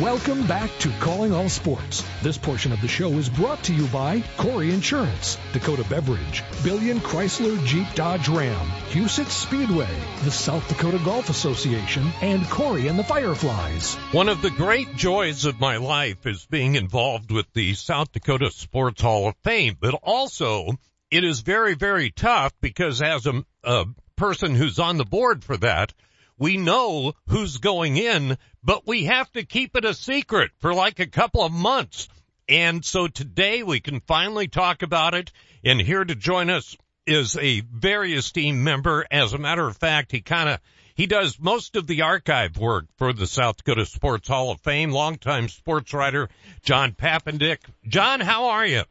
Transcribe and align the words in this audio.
Welcome 0.00 0.46
back 0.46 0.70
to 0.78 0.90
Calling 1.00 1.34
All 1.34 1.50
Sports. 1.50 2.02
This 2.22 2.38
portion 2.38 2.72
of 2.72 2.80
the 2.80 2.88
show 2.88 3.10
is 3.10 3.28
brought 3.28 3.62
to 3.64 3.74
you 3.74 3.86
by 3.88 4.24
Corey 4.38 4.72
Insurance, 4.72 5.36
Dakota 5.52 5.84
Beverage, 5.86 6.42
Billion 6.64 6.98
Chrysler 6.98 7.62
Jeep 7.66 7.86
Dodge 7.94 8.26
Ram, 8.26 8.68
Huset 8.88 9.26
Speedway, 9.26 9.94
the 10.24 10.30
South 10.30 10.66
Dakota 10.66 10.98
Golf 11.04 11.28
Association, 11.28 12.10
and 12.22 12.48
Corey 12.48 12.88
and 12.88 12.98
the 12.98 13.04
Fireflies. 13.04 13.94
One 14.12 14.30
of 14.30 14.40
the 14.40 14.48
great 14.48 14.96
joys 14.96 15.44
of 15.44 15.60
my 15.60 15.76
life 15.76 16.26
is 16.26 16.46
being 16.46 16.74
involved 16.74 17.30
with 17.30 17.52
the 17.52 17.74
South 17.74 18.12
Dakota 18.12 18.50
Sports 18.50 19.02
Hall 19.02 19.28
of 19.28 19.36
Fame, 19.44 19.76
but 19.78 19.92
also 20.02 20.68
it 21.10 21.22
is 21.22 21.40
very, 21.40 21.74
very 21.74 22.10
tough 22.10 22.54
because 22.62 23.02
as 23.02 23.26
a, 23.26 23.44
a 23.62 23.84
person 24.16 24.54
who's 24.54 24.78
on 24.78 24.96
the 24.96 25.04
board 25.04 25.44
for 25.44 25.58
that, 25.58 25.92
we 26.38 26.56
know 26.56 27.12
who's 27.28 27.58
going 27.58 27.96
in, 27.96 28.36
but 28.64 28.86
we 28.86 29.04
have 29.04 29.30
to 29.32 29.44
keep 29.44 29.76
it 29.76 29.84
a 29.84 29.94
secret 29.94 30.50
for 30.58 30.74
like 30.74 31.00
a 31.00 31.06
couple 31.06 31.42
of 31.42 31.52
months. 31.52 32.08
And 32.48 32.84
so 32.84 33.08
today 33.08 33.62
we 33.62 33.80
can 33.80 34.00
finally 34.00 34.48
talk 34.48 34.82
about 34.82 35.14
it. 35.14 35.32
And 35.64 35.80
here 35.80 36.04
to 36.04 36.14
join 36.14 36.50
us 36.50 36.76
is 37.06 37.36
a 37.36 37.60
very 37.60 38.14
esteemed 38.14 38.60
member. 38.60 39.06
As 39.10 39.32
a 39.32 39.38
matter 39.38 39.66
of 39.66 39.76
fact, 39.76 40.12
he 40.12 40.20
kind 40.20 40.48
of, 40.48 40.60
he 40.94 41.06
does 41.06 41.38
most 41.40 41.76
of 41.76 41.86
the 41.86 42.02
archive 42.02 42.58
work 42.58 42.86
for 42.96 43.12
the 43.12 43.26
South 43.26 43.56
Dakota 43.58 43.86
Sports 43.86 44.28
Hall 44.28 44.50
of 44.50 44.60
Fame, 44.60 44.90
longtime 44.90 45.48
sports 45.48 45.92
writer 45.92 46.28
John 46.62 46.92
Papendick. 46.92 47.58
John, 47.86 48.20
how 48.20 48.46
are 48.46 48.66
you? 48.66 48.82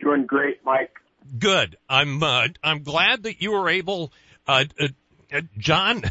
Doing 0.00 0.26
great, 0.26 0.64
Mike. 0.64 0.92
Good. 1.38 1.76
I'm, 1.88 2.22
uh, 2.22 2.48
I'm 2.62 2.82
glad 2.82 3.24
that 3.24 3.40
you 3.40 3.52
were 3.52 3.68
able, 3.68 4.12
uh, 4.46 4.64
uh 4.78 4.84
uh, 4.84 4.88
John, 5.58 6.02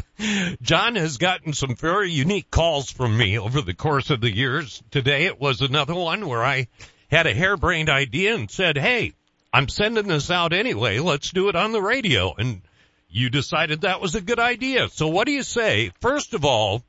John 0.62 0.96
has 0.96 1.18
gotten 1.18 1.52
some 1.52 1.76
very 1.76 2.10
unique 2.10 2.50
calls 2.50 2.90
from 2.90 3.16
me 3.16 3.38
over 3.38 3.60
the 3.60 3.74
course 3.74 4.10
of 4.10 4.20
the 4.20 4.34
years. 4.34 4.82
Today 4.90 5.26
it 5.26 5.40
was 5.40 5.60
another 5.60 5.94
one 5.94 6.26
where 6.26 6.44
I 6.44 6.68
had 7.08 7.26
a 7.26 7.34
harebrained 7.34 7.88
idea 7.88 8.34
and 8.34 8.50
said, 8.50 8.76
Hey, 8.76 9.12
I'm 9.52 9.68
sending 9.68 10.08
this 10.08 10.30
out 10.30 10.52
anyway. 10.52 10.98
Let's 10.98 11.30
do 11.30 11.48
it 11.48 11.56
on 11.56 11.72
the 11.72 11.82
radio. 11.82 12.34
And 12.36 12.62
you 13.08 13.30
decided 13.30 13.82
that 13.82 14.00
was 14.00 14.14
a 14.14 14.20
good 14.20 14.40
idea. 14.40 14.88
So 14.88 15.08
what 15.08 15.26
do 15.26 15.32
you 15.32 15.42
say? 15.42 15.92
First 16.00 16.34
of 16.34 16.44
all, 16.44 16.82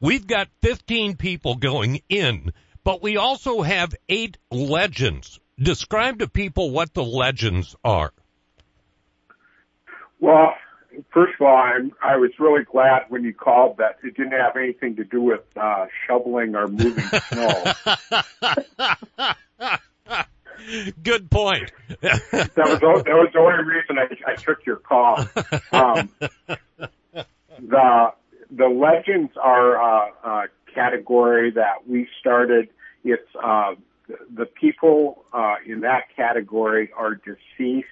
we've 0.00 0.26
got 0.26 0.48
15 0.62 1.16
people 1.16 1.56
going 1.56 2.00
in, 2.08 2.52
but 2.84 3.02
we 3.02 3.16
also 3.16 3.62
have 3.62 3.94
eight 4.08 4.38
legends. 4.50 5.40
Describe 5.58 6.20
to 6.20 6.28
people 6.28 6.70
what 6.70 6.94
the 6.94 7.04
legends 7.04 7.76
are. 7.84 8.12
Well, 10.20 10.54
first 11.12 11.34
of 11.40 11.46
all, 11.46 11.56
I'm, 11.56 11.92
I 12.02 12.16
was 12.16 12.30
really 12.38 12.64
glad 12.64 13.02
when 13.08 13.24
you 13.24 13.32
called 13.32 13.78
that 13.78 13.98
it 14.02 14.16
didn't 14.16 14.32
have 14.32 14.56
anything 14.56 14.96
to 14.96 15.04
do 15.04 15.20
with 15.22 15.42
uh, 15.56 15.86
shoveling 16.06 16.54
or 16.54 16.68
moving 16.68 17.04
snow. 17.04 17.72
Good 21.02 21.30
point. 21.30 21.72
that 22.00 22.20
was 22.56 22.80
that 22.80 23.14
was 23.14 23.30
the 23.32 23.38
only 23.38 23.64
reason 23.64 23.98
I, 23.98 24.32
I 24.32 24.34
took 24.36 24.64
your 24.64 24.76
call. 24.76 25.18
Um, 25.72 26.08
the 27.60 28.12
the 28.50 28.66
legends 28.66 29.32
are 29.40 29.76
uh, 29.82 30.10
a 30.24 30.44
category 30.74 31.50
that 31.52 31.86
we 31.86 32.08
started. 32.20 32.68
It's 33.04 33.28
uh, 33.42 33.74
the 34.08 34.46
people 34.46 35.24
uh, 35.32 35.56
in 35.66 35.80
that 35.80 36.04
category 36.16 36.90
are 36.96 37.14
deceased, 37.14 37.88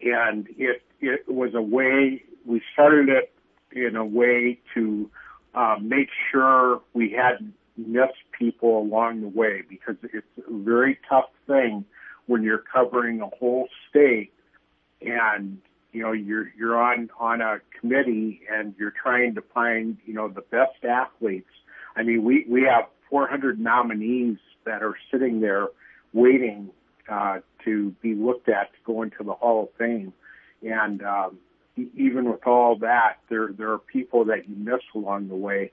and 0.00 0.46
it 0.56 0.82
it 1.00 1.28
was 1.28 1.54
a 1.54 1.62
way, 1.62 2.22
we 2.44 2.62
started 2.72 3.08
it 3.08 3.32
in 3.72 3.96
a 3.96 4.04
way 4.04 4.58
to 4.74 5.10
uh, 5.54 5.76
make 5.80 6.08
sure 6.30 6.80
we 6.94 7.10
hadn't 7.10 7.54
missed 7.76 8.24
people 8.38 8.78
along 8.78 9.20
the 9.20 9.28
way 9.28 9.62
because 9.68 9.96
it's 10.02 10.26
a 10.38 10.52
very 10.52 10.98
tough 11.08 11.28
thing 11.46 11.84
when 12.26 12.42
you're 12.42 12.62
covering 12.72 13.20
a 13.20 13.26
whole 13.26 13.68
state 13.88 14.32
and 15.02 15.58
you 15.92 16.02
know 16.02 16.12
you're 16.12 16.50
you're 16.58 16.80
on 16.80 17.10
on 17.20 17.40
a 17.40 17.58
committee 17.78 18.40
and 18.50 18.74
you're 18.78 18.92
trying 19.02 19.34
to 19.34 19.42
find 19.54 19.98
you 20.06 20.14
know 20.14 20.28
the 20.28 20.40
best 20.40 20.84
athletes. 20.84 21.50
I 21.96 22.02
mean 22.02 22.24
we 22.24 22.46
we 22.48 22.62
have 22.62 22.84
400 23.10 23.60
nominees 23.60 24.38
that 24.64 24.82
are 24.82 24.96
sitting 25.10 25.40
there 25.40 25.68
waiting 26.12 26.70
uh 27.10 27.38
to 27.66 27.90
be 28.00 28.14
looked 28.14 28.48
at 28.48 28.72
to 28.72 28.78
go 28.84 29.02
into 29.02 29.22
the 29.22 29.34
hall 29.34 29.64
of 29.64 29.68
fame 29.76 30.12
and 30.62 31.02
um, 31.02 31.38
even 31.76 32.30
with 32.30 32.46
all 32.46 32.76
that, 32.76 33.18
there 33.28 33.48
there 33.56 33.72
are 33.72 33.78
people 33.78 34.24
that 34.26 34.48
you 34.48 34.56
miss 34.56 34.80
along 34.94 35.28
the 35.28 35.36
way. 35.36 35.72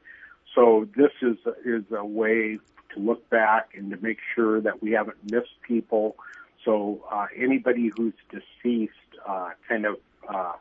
So 0.56 0.88
this 0.96 1.12
is 1.22 1.38
is 1.66 1.84
a 1.96 2.06
way 2.06 2.60
to 2.94 3.00
look 3.00 3.30
back 3.30 3.70
and 3.76 3.90
to 3.92 3.98
make 3.98 4.20
sure 4.36 4.62
that 4.62 4.82
we 4.82 4.92
haven't 4.92 5.32
missed 5.32 5.62
people. 5.66 6.16
So 6.66 7.04
uh, 7.12 7.28
anybody 7.36 7.92
who's 7.96 8.14
deceased 8.30 8.94
uh, 9.28 9.52
kind 9.68 9.86
of 9.86 9.96
uh, 10.28 10.54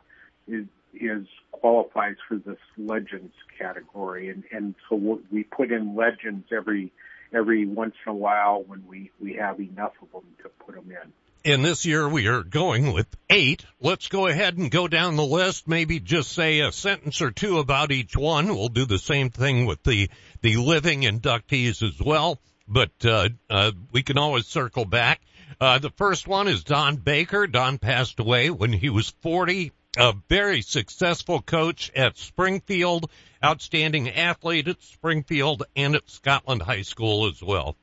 is 0.47 0.65
is 0.93 1.27
qualifies 1.51 2.15
for 2.27 2.37
this 2.37 2.57
legends 2.77 3.33
category, 3.57 4.29
and 4.29 4.43
and 4.51 4.75
so 4.87 5.19
we 5.31 5.43
put 5.43 5.71
in 5.71 5.95
legends 5.95 6.47
every 6.55 6.93
every 7.33 7.65
once 7.65 7.95
in 8.05 8.11
a 8.11 8.15
while 8.15 8.63
when 8.63 8.85
we 8.87 9.11
we 9.19 9.33
have 9.33 9.59
enough 9.59 9.93
of 10.01 10.11
them 10.11 10.31
to 10.41 10.49
put 10.65 10.75
them 10.75 10.89
in. 10.89 11.11
And 11.45 11.65
this 11.65 11.85
year 11.85 12.07
we 12.07 12.27
are 12.27 12.41
going 12.41 12.93
with 12.93 13.07
eight. 13.29 13.65
Let's 13.81 14.07
go 14.07 14.27
ahead 14.27 14.57
and 14.57 14.71
go 14.71 14.87
down 14.87 15.17
the 15.17 15.25
list. 15.25 15.67
Maybe 15.67 15.99
just 15.99 16.31
say 16.31 16.61
a 16.61 16.71
sentence 16.71 17.21
or 17.21 17.31
two 17.31 17.59
about 17.59 17.91
each 17.91 18.15
one. 18.15 18.47
We'll 18.47 18.69
do 18.69 18.85
the 18.85 18.97
same 18.97 19.29
thing 19.29 19.65
with 19.65 19.83
the, 19.83 20.09
the 20.41 20.55
living 20.55 21.01
inductees 21.01 21.83
as 21.83 22.01
well. 22.01 22.39
But, 22.65 22.91
uh, 23.03 23.27
uh, 23.49 23.73
we 23.91 24.03
can 24.03 24.17
always 24.17 24.45
circle 24.47 24.85
back. 24.85 25.19
Uh, 25.59 25.79
the 25.79 25.89
first 25.89 26.29
one 26.29 26.47
is 26.47 26.63
Don 26.63 26.95
Baker. 26.95 27.45
Don 27.45 27.77
passed 27.77 28.21
away 28.21 28.49
when 28.49 28.71
he 28.71 28.89
was 28.89 29.09
40. 29.21 29.73
A 29.97 30.13
very 30.29 30.61
successful 30.61 31.41
coach 31.41 31.91
at 31.93 32.17
Springfield, 32.17 33.11
outstanding 33.43 34.09
athlete 34.09 34.69
at 34.69 34.81
Springfield 34.81 35.63
and 35.75 35.95
at 35.95 36.09
Scotland 36.09 36.61
High 36.61 36.83
School 36.83 37.27
as 37.27 37.43
well. 37.43 37.75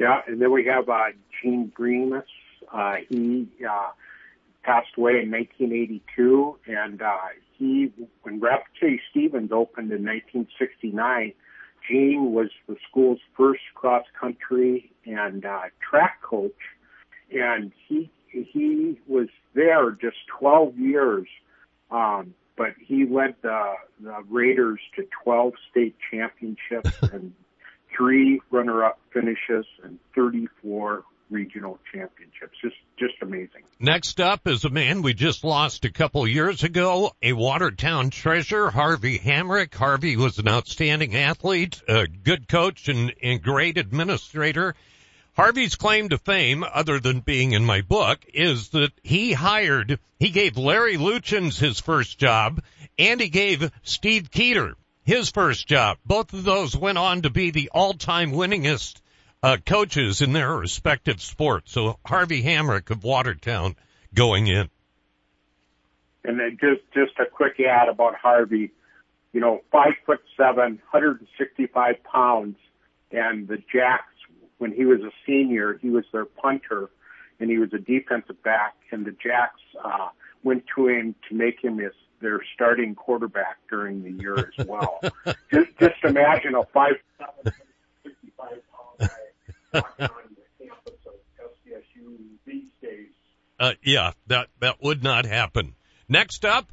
Yeah, 0.00 0.22
and 0.26 0.40
then 0.40 0.50
we 0.50 0.64
have 0.64 0.88
uh, 0.88 1.08
Gene 1.42 1.70
Gremus. 1.78 2.24
Uh, 2.72 2.96
he 3.10 3.46
uh, 3.68 3.90
passed 4.62 4.88
away 4.96 5.20
in 5.22 5.30
1982, 5.30 6.58
and 6.66 7.02
uh, 7.02 7.16
he, 7.58 7.92
when 8.22 8.40
Rapid 8.40 8.66
City 8.80 9.00
Stevens 9.10 9.52
opened 9.52 9.92
in 9.92 10.02
1969, 10.02 11.34
Gene 11.86 12.32
was 12.32 12.48
the 12.66 12.76
school's 12.88 13.18
first 13.36 13.60
cross 13.74 14.06
country 14.18 14.90
and 15.04 15.44
uh, 15.44 15.64
track 15.86 16.22
coach, 16.22 16.52
and 17.30 17.70
he 17.86 18.10
he 18.30 18.98
was 19.06 19.28
there 19.52 19.90
just 19.90 20.16
12 20.38 20.78
years, 20.78 21.26
um, 21.90 22.32
but 22.56 22.68
he 22.78 23.04
led 23.04 23.34
the, 23.42 23.74
the 24.00 24.16
Raiders 24.30 24.80
to 24.96 25.06
12 25.24 25.54
state 25.70 25.96
championships 26.10 26.92
and 27.12 27.34
three 27.96 28.40
runner-up 28.50 28.98
finishes 29.12 29.66
and 29.82 29.98
34 30.14 31.04
regional 31.30 31.78
championships. 31.92 32.56
Just, 32.60 32.76
just 32.98 33.14
amazing. 33.22 33.62
Next 33.78 34.20
up 34.20 34.46
is 34.46 34.64
a 34.64 34.70
man 34.70 35.02
we 35.02 35.14
just 35.14 35.44
lost 35.44 35.84
a 35.84 35.92
couple 35.92 36.26
years 36.26 36.64
ago, 36.64 37.12
a 37.22 37.32
Watertown 37.32 38.10
treasure, 38.10 38.70
Harvey 38.70 39.18
Hamrick. 39.18 39.74
Harvey 39.74 40.16
was 40.16 40.38
an 40.38 40.48
outstanding 40.48 41.16
athlete, 41.16 41.80
a 41.88 42.06
good 42.06 42.48
coach 42.48 42.88
and, 42.88 43.14
and 43.22 43.42
great 43.42 43.78
administrator. 43.78 44.74
Harvey's 45.34 45.76
claim 45.76 46.08
to 46.08 46.18
fame, 46.18 46.64
other 46.64 46.98
than 46.98 47.20
being 47.20 47.52
in 47.52 47.64
my 47.64 47.80
book, 47.80 48.18
is 48.34 48.70
that 48.70 48.92
he 49.02 49.32
hired, 49.32 49.98
he 50.18 50.30
gave 50.30 50.58
Larry 50.58 50.96
Luchins 50.96 51.58
his 51.58 51.80
first 51.80 52.18
job, 52.18 52.62
and 52.98 53.20
he 53.20 53.28
gave 53.28 53.70
Steve 53.82 54.30
Keeter 54.30 54.74
his 55.04 55.30
first 55.30 55.66
job. 55.66 55.98
Both 56.04 56.32
of 56.32 56.44
those 56.44 56.76
went 56.76 56.98
on 56.98 57.22
to 57.22 57.30
be 57.30 57.50
the 57.50 57.70
all-time 57.72 58.32
winningest 58.32 59.00
uh, 59.42 59.56
coaches 59.64 60.20
in 60.20 60.32
their 60.32 60.54
respective 60.54 61.20
sports. 61.20 61.72
So 61.72 61.98
Harvey 62.04 62.42
Hamrick 62.42 62.90
of 62.90 63.04
Watertown 63.04 63.76
going 64.14 64.46
in. 64.46 64.68
And 66.24 66.38
then 66.38 66.58
just 66.60 66.82
just 66.92 67.18
a 67.18 67.24
quick 67.24 67.58
ad 67.60 67.88
about 67.88 68.14
Harvey. 68.14 68.72
You 69.32 69.40
know, 69.40 69.62
five 69.72 69.94
foot 70.04 70.20
seven, 70.36 70.80
165 70.90 72.04
pounds, 72.04 72.56
and 73.10 73.48
the 73.48 73.56
Jacks. 73.72 74.04
When 74.58 74.72
he 74.72 74.84
was 74.84 75.00
a 75.00 75.10
senior, 75.26 75.78
he 75.80 75.88
was 75.88 76.04
their 76.12 76.26
punter, 76.26 76.90
and 77.38 77.48
he 77.48 77.56
was 77.56 77.72
a 77.72 77.78
defensive 77.78 78.42
back. 78.42 78.74
And 78.90 79.06
the 79.06 79.12
Jacks 79.12 79.60
uh, 79.82 80.08
went 80.42 80.64
to 80.76 80.88
him 80.88 81.14
to 81.30 81.34
make 81.34 81.64
him 81.64 81.78
his 81.78 81.94
their 82.20 82.40
starting 82.54 82.94
quarterback 82.94 83.58
during 83.68 84.02
the 84.02 84.10
year 84.10 84.36
as 84.58 84.66
well. 84.66 85.00
just, 85.52 85.70
just 85.78 86.04
imagine 86.04 86.54
a 86.54 86.64
five, 86.72 86.94
65 88.04 88.48
pound 88.48 88.60
guy 88.98 89.80
on 89.80 89.82
the 89.98 90.66
campus 90.66 90.94
of 91.06 91.14
SDSU. 91.66 93.06
Uh, 93.58 93.72
yeah, 93.82 94.12
that, 94.26 94.48
that 94.60 94.82
would 94.82 95.02
not 95.02 95.26
happen. 95.26 95.74
Next 96.08 96.44
up, 96.44 96.70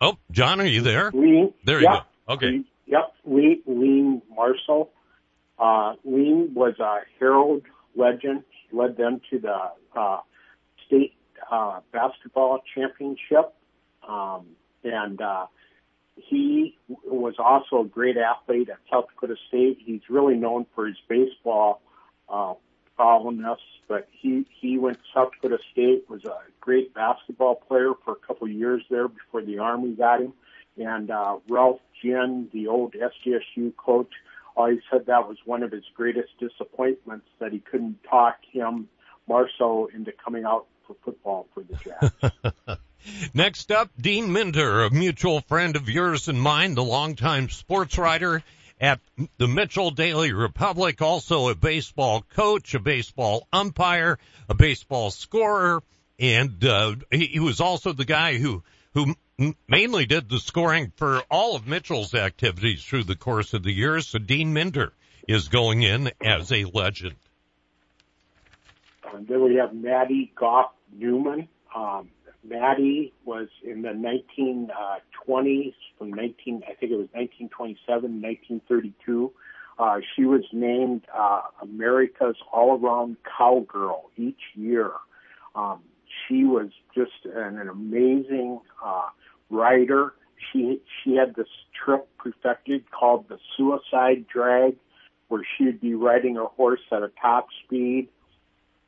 Oh, 0.00 0.16
John, 0.30 0.60
are 0.60 0.66
you 0.66 0.80
there? 0.80 1.10
Lean. 1.12 1.52
There 1.64 1.78
you 1.80 1.86
yep. 1.90 2.04
go. 2.26 2.34
Okay. 2.34 2.46
Lean, 2.46 2.64
yep. 2.86 3.12
Lean, 3.26 3.62
Lean 3.66 4.22
Marceau. 4.34 4.88
Uh, 5.58 5.94
Lean 6.04 6.52
was 6.54 6.78
a 6.80 7.00
Herald 7.18 7.62
legend. 7.94 8.44
He 8.70 8.76
led 8.76 8.96
them 8.96 9.20
to 9.30 9.38
the 9.38 9.58
uh, 9.94 10.20
state 10.86 11.12
uh, 11.50 11.80
basketball 11.92 12.60
championship, 12.74 13.52
um, 14.08 14.46
and 14.84 15.20
uh, 15.20 15.46
he 16.16 16.76
was 17.04 17.34
also 17.38 17.80
a 17.80 17.84
great 17.84 18.16
athlete 18.16 18.68
at 18.68 18.78
South 18.90 19.06
Dakota 19.08 19.36
State. 19.48 19.78
He's 19.84 20.02
really 20.08 20.36
known 20.36 20.66
for 20.74 20.86
his 20.86 20.96
baseball 21.08 21.82
uh, 22.28 22.54
prowess, 22.96 23.58
but 23.88 24.08
he 24.12 24.46
he 24.60 24.78
went 24.78 24.98
to 24.98 25.04
South 25.14 25.30
Dakota 25.32 25.58
State. 25.72 26.04
Was 26.08 26.24
a 26.24 26.38
great 26.60 26.94
basketball 26.94 27.56
player 27.56 27.92
for 28.04 28.12
a 28.12 28.26
couple 28.26 28.48
years 28.48 28.82
there 28.90 29.08
before 29.08 29.42
the 29.42 29.58
Army 29.58 29.92
got 29.94 30.20
him. 30.20 30.32
And 30.76 31.10
uh, 31.10 31.38
Ralph 31.48 31.80
Ginn, 32.00 32.48
the 32.52 32.68
old 32.68 32.94
SDSU 32.94 33.76
coach, 33.76 34.10
always 34.56 34.78
said 34.90 35.06
that 35.06 35.28
was 35.28 35.38
one 35.44 35.62
of 35.62 35.72
his 35.72 35.84
greatest 35.94 36.30
disappointments 36.38 37.26
that 37.38 37.52
he 37.52 37.58
couldn't 37.58 37.98
talk 38.08 38.36
him 38.50 38.88
Marceau 39.28 39.88
into 39.94 40.12
coming 40.12 40.44
out 40.44 40.66
for 40.90 40.96
football 41.04 41.46
for 41.54 41.62
the 41.62 41.76
Jacks. 41.76 42.80
Next 43.34 43.70
up, 43.70 43.90
Dean 43.98 44.32
Minter, 44.32 44.82
a 44.82 44.90
mutual 44.90 45.40
friend 45.42 45.76
of 45.76 45.88
yours 45.88 46.28
and 46.28 46.40
mine, 46.40 46.74
the 46.74 46.84
longtime 46.84 47.48
sports 47.48 47.96
writer 47.96 48.42
at 48.80 49.00
the 49.36 49.48
Mitchell 49.48 49.90
Daily 49.90 50.32
Republic, 50.32 51.00
also 51.00 51.48
a 51.48 51.54
baseball 51.54 52.24
coach, 52.34 52.74
a 52.74 52.80
baseball 52.80 53.46
umpire, 53.52 54.18
a 54.48 54.54
baseball 54.54 55.10
scorer, 55.10 55.82
and 56.18 56.64
uh, 56.64 56.96
he, 57.10 57.26
he 57.26 57.40
was 57.40 57.60
also 57.60 57.92
the 57.92 58.04
guy 58.04 58.36
who 58.36 58.62
who 58.92 59.14
mainly 59.68 60.04
did 60.04 60.28
the 60.28 60.40
scoring 60.40 60.92
for 60.96 61.22
all 61.30 61.54
of 61.54 61.66
Mitchell's 61.66 62.14
activities 62.14 62.82
through 62.82 63.04
the 63.04 63.16
course 63.16 63.54
of 63.54 63.62
the 63.62 63.72
years. 63.72 64.08
So 64.08 64.18
Dean 64.18 64.52
Minter 64.52 64.92
is 65.28 65.48
going 65.48 65.82
in 65.82 66.10
as 66.20 66.50
a 66.50 66.64
legend. 66.64 67.14
And 69.12 69.26
then 69.26 69.42
we 69.42 69.56
have 69.56 69.74
Maddie 69.74 70.32
Goff 70.34 70.72
Newman. 70.92 71.48
Um, 71.74 72.10
Maddie 72.42 73.12
was 73.24 73.48
in 73.62 73.82
the 73.82 73.90
1920s 73.90 75.74
from 75.98 76.10
19, 76.10 76.62
I 76.64 76.74
think 76.74 76.92
it 76.92 76.96
was 76.96 77.08
1927, 77.12 78.22
1932. 78.22 79.32
Uh, 79.78 80.00
she 80.14 80.24
was 80.24 80.42
named 80.52 81.06
uh, 81.14 81.42
America's 81.62 82.36
all-around 82.52 83.16
cowgirl 83.38 84.10
each 84.16 84.40
year. 84.54 84.92
Um, 85.54 85.80
she 86.28 86.44
was 86.44 86.68
just 86.94 87.24
an, 87.24 87.58
an 87.58 87.68
amazing 87.68 88.60
uh, 88.84 89.08
writer. 89.48 90.14
She 90.52 90.80
she 91.02 91.16
had 91.16 91.34
this 91.34 91.48
trick 91.72 92.02
perfected 92.18 92.90
called 92.90 93.28
the 93.28 93.38
suicide 93.56 94.26
drag, 94.32 94.76
where 95.28 95.42
she'd 95.56 95.80
be 95.80 95.94
riding 95.94 96.36
her 96.36 96.46
horse 96.46 96.80
at 96.92 97.02
a 97.02 97.10
top 97.20 97.48
speed, 97.64 98.08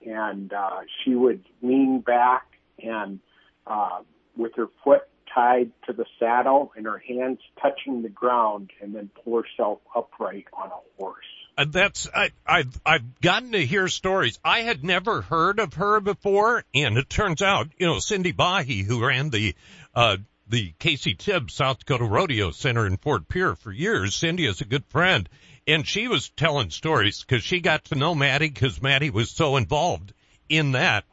and 0.07 0.53
uh, 0.53 0.81
she 1.05 1.15
would 1.15 1.45
lean 1.63 2.01
back 2.01 2.47
and 2.83 3.21
uh, 3.67 4.01
with 4.37 4.53
her 4.57 4.69
foot 4.85 5.03
tied 5.35 5.71
to 5.87 5.93
the 5.93 6.05
saddle 6.19 6.73
and 6.77 6.87
her 6.87 6.99
hands 6.99 7.39
touching 7.61 8.03
the 8.03 8.09
ground, 8.09 8.71
and 8.81 8.95
then 8.95 9.11
pull 9.25 9.43
herself 9.43 9.81
upright 9.95 10.47
on 10.53 10.69
a 10.69 11.01
horse. 11.01 11.25
Uh, 11.57 11.67
that's 11.69 12.09
I, 12.15 12.31
I've 12.47 12.81
I've 12.85 13.21
gotten 13.21 13.53
to 13.53 13.65
hear 13.65 13.89
stories. 13.89 14.39
I 14.45 14.61
had 14.61 14.85
never 14.85 15.21
heard 15.21 15.59
of 15.59 15.75
her 15.75 16.01
before, 16.01 16.65
and 16.75 16.97
it 16.97 17.11
turns 17.11 17.43
out, 17.43 17.69
you 17.77 17.87
know, 17.87 17.99
Cindy 17.99 18.33
Bahi, 18.33 18.83
who 18.83 19.07
ran 19.07 19.31
the 19.31 19.55
uh, 19.95 20.17
the 20.49 20.73
Casey 20.79 21.15
Tibbs 21.15 21.55
South 21.55 21.81
Dakota 21.81 22.05
Rodeo 22.05 22.51
Center 22.51 22.87
in 22.87 22.97
Fort 22.97 23.29
Pierre 23.29 23.55
for 23.55 23.71
years. 23.71 24.15
Cindy 24.15 24.47
is 24.47 24.61
a 24.61 24.67
good 24.67 24.85
friend, 24.87 25.29
and 25.67 25.87
she 25.87 26.09
was 26.09 26.29
telling 26.31 26.71
stories 26.71 27.23
because 27.23 27.43
she 27.43 27.61
got 27.61 27.85
to 27.87 27.95
know 27.95 28.15
Maddie 28.15 28.49
because 28.49 28.83
Maddie 28.83 29.11
was 29.11 29.31
so 29.31 29.57
involved 29.57 30.13
in 30.49 30.73
that. 30.73 31.05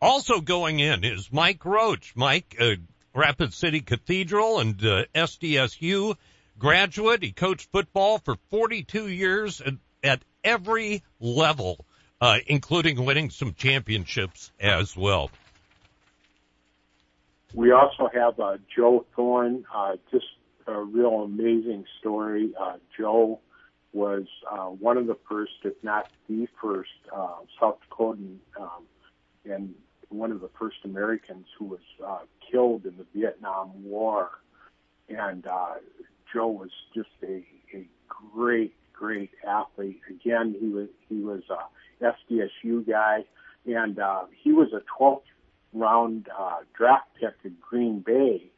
Also 0.00 0.40
going 0.40 0.78
in 0.80 1.04
is 1.04 1.32
Mike 1.32 1.64
Roach. 1.64 2.14
Mike, 2.14 2.56
uh, 2.60 2.74
Rapid 3.14 3.54
City 3.54 3.80
Cathedral 3.80 4.60
and 4.60 4.82
uh, 4.84 5.04
SDSU 5.14 6.16
graduate. 6.58 7.22
He 7.22 7.32
coached 7.32 7.70
football 7.72 8.18
for 8.18 8.36
42 8.50 9.08
years 9.08 9.60
at, 9.60 9.74
at 10.04 10.22
every 10.44 11.02
level, 11.18 11.84
uh, 12.20 12.38
including 12.46 13.04
winning 13.04 13.30
some 13.30 13.54
championships 13.54 14.52
as 14.60 14.96
well. 14.96 15.30
We 17.54 17.72
also 17.72 18.10
have 18.12 18.38
uh, 18.38 18.58
Joe 18.74 19.06
Thorne, 19.14 19.64
uh, 19.74 19.96
just 20.10 20.26
a 20.66 20.78
real 20.78 21.22
amazing 21.22 21.86
story. 22.00 22.52
Uh, 22.58 22.76
Joe 22.98 23.40
was 23.96 24.26
uh, 24.52 24.66
one 24.66 24.98
of 24.98 25.06
the 25.06 25.16
first, 25.28 25.52
if 25.64 25.72
not 25.82 26.10
the 26.28 26.46
first, 26.60 26.90
uh, 27.14 27.38
South 27.58 27.78
Dakotan 27.90 28.36
um, 28.60 28.84
and 29.46 29.74
one 30.10 30.30
of 30.30 30.40
the 30.42 30.50
first 30.58 30.76
Americans 30.84 31.46
who 31.58 31.64
was 31.64 31.80
uh, 32.06 32.18
killed 32.50 32.84
in 32.84 32.94
the 32.98 33.06
Vietnam 33.14 33.70
War. 33.82 34.30
And 35.08 35.46
uh, 35.46 35.76
Joe 36.32 36.48
was 36.48 36.70
just 36.94 37.08
a, 37.22 37.42
a 37.74 37.88
great, 38.06 38.74
great 38.92 39.30
athlete. 39.48 40.00
Again, 40.10 40.54
he 40.60 40.68
was 40.68 40.88
he 41.08 41.22
was 41.22 41.42
a 41.48 42.04
SDSU 42.04 42.86
guy, 42.86 43.24
and 43.64 43.98
uh, 43.98 44.24
he 44.42 44.52
was 44.52 44.68
a 44.74 44.82
12th 45.00 45.22
round 45.72 46.28
uh, 46.38 46.58
draft 46.76 47.08
pick 47.18 47.34
in 47.44 47.56
Green 47.60 48.00
Bay. 48.00 48.50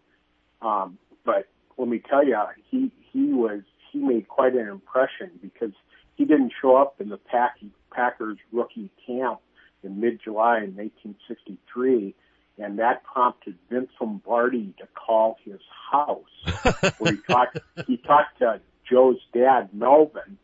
Um, 0.63 0.99
but 1.25 1.47
let 1.77 1.87
me 1.87 2.01
tell 2.11 2.27
you, 2.27 2.37
he 2.71 2.91
he 3.13 3.33
was 3.33 3.63
he 3.93 3.99
made 3.99 4.29
quite 4.29 4.55
an 4.55 4.69
impression 4.69 5.31
because 5.41 5.73
he 6.17 6.25
didn't 6.25 6.53
show 6.61 6.77
up 6.77 7.01
in 7.01 7.09
the 7.09 7.17
Pack, 7.17 7.59
Packers 7.93 8.39
rookie 8.53 8.91
camp 9.07 9.41
in 9.83 10.01
mid-July 10.01 10.59
in 10.59 10.77
1963, 10.77 12.15
and 12.59 12.79
that 12.81 13.05
prompted 13.05 13.57
Vince 13.71 13.91
Lombardi 14.01 14.75
to 14.79 14.89
call 14.95 15.39
his 15.45 15.61
house, 15.93 16.95
where 16.99 17.13
he 17.13 17.19
talked 17.29 17.59
he 17.87 17.97
talked 17.97 18.39
to 18.41 18.61
Joe's 18.91 19.21
dad, 19.33 19.71
Melvin, 19.73 20.39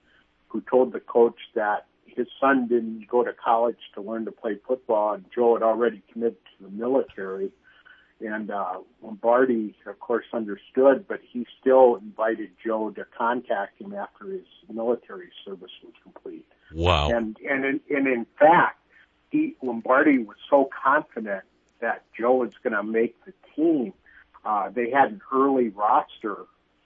who 0.49 0.61
told 0.61 0.93
the 0.93 1.00
coach 1.00 1.38
that 1.55 1.87
his 2.06 2.29
son 2.41 2.69
didn't 2.69 3.08
go 3.08 3.25
to 3.25 3.32
college 3.32 3.79
to 3.94 4.00
learn 4.00 4.25
to 4.26 4.32
play 4.32 4.56
football, 4.67 5.14
and 5.14 5.25
Joe 5.35 5.55
had 5.55 5.62
already 5.62 6.02
committed 6.12 6.38
to 6.58 6.64
the 6.64 6.70
military. 6.70 7.50
And 8.20 8.50
uh, 8.50 8.78
Lombardi, 9.02 9.75
of 9.87 9.99
course, 9.99 10.25
understood, 10.32 11.06
but 11.08 11.20
he 11.28 11.46
still 11.61 11.96
invited 11.96 12.50
Joe 12.64 12.90
to 12.90 13.05
contact 13.16 13.81
him 13.81 13.93
after 13.93 14.31
his 14.31 14.46
military 14.72 15.31
service 15.44 15.72
was 15.82 15.93
complete. 16.03 16.46
Wow! 16.72 17.10
And 17.10 17.36
and 17.48 17.65
in, 17.65 17.81
and 17.91 18.06
in 18.06 18.27
fact, 18.38 18.81
he 19.31 19.56
Lombardi 19.62 20.19
was 20.19 20.36
so 20.48 20.70
confident 20.84 21.43
that 21.81 22.05
Joe 22.17 22.36
was 22.36 22.53
going 22.62 22.72
to 22.72 22.82
make 22.82 23.17
the 23.24 23.32
team. 23.55 23.93
Uh, 24.44 24.70
they 24.70 24.91
had 24.91 25.10
an 25.10 25.20
early 25.32 25.69
roster 25.70 26.36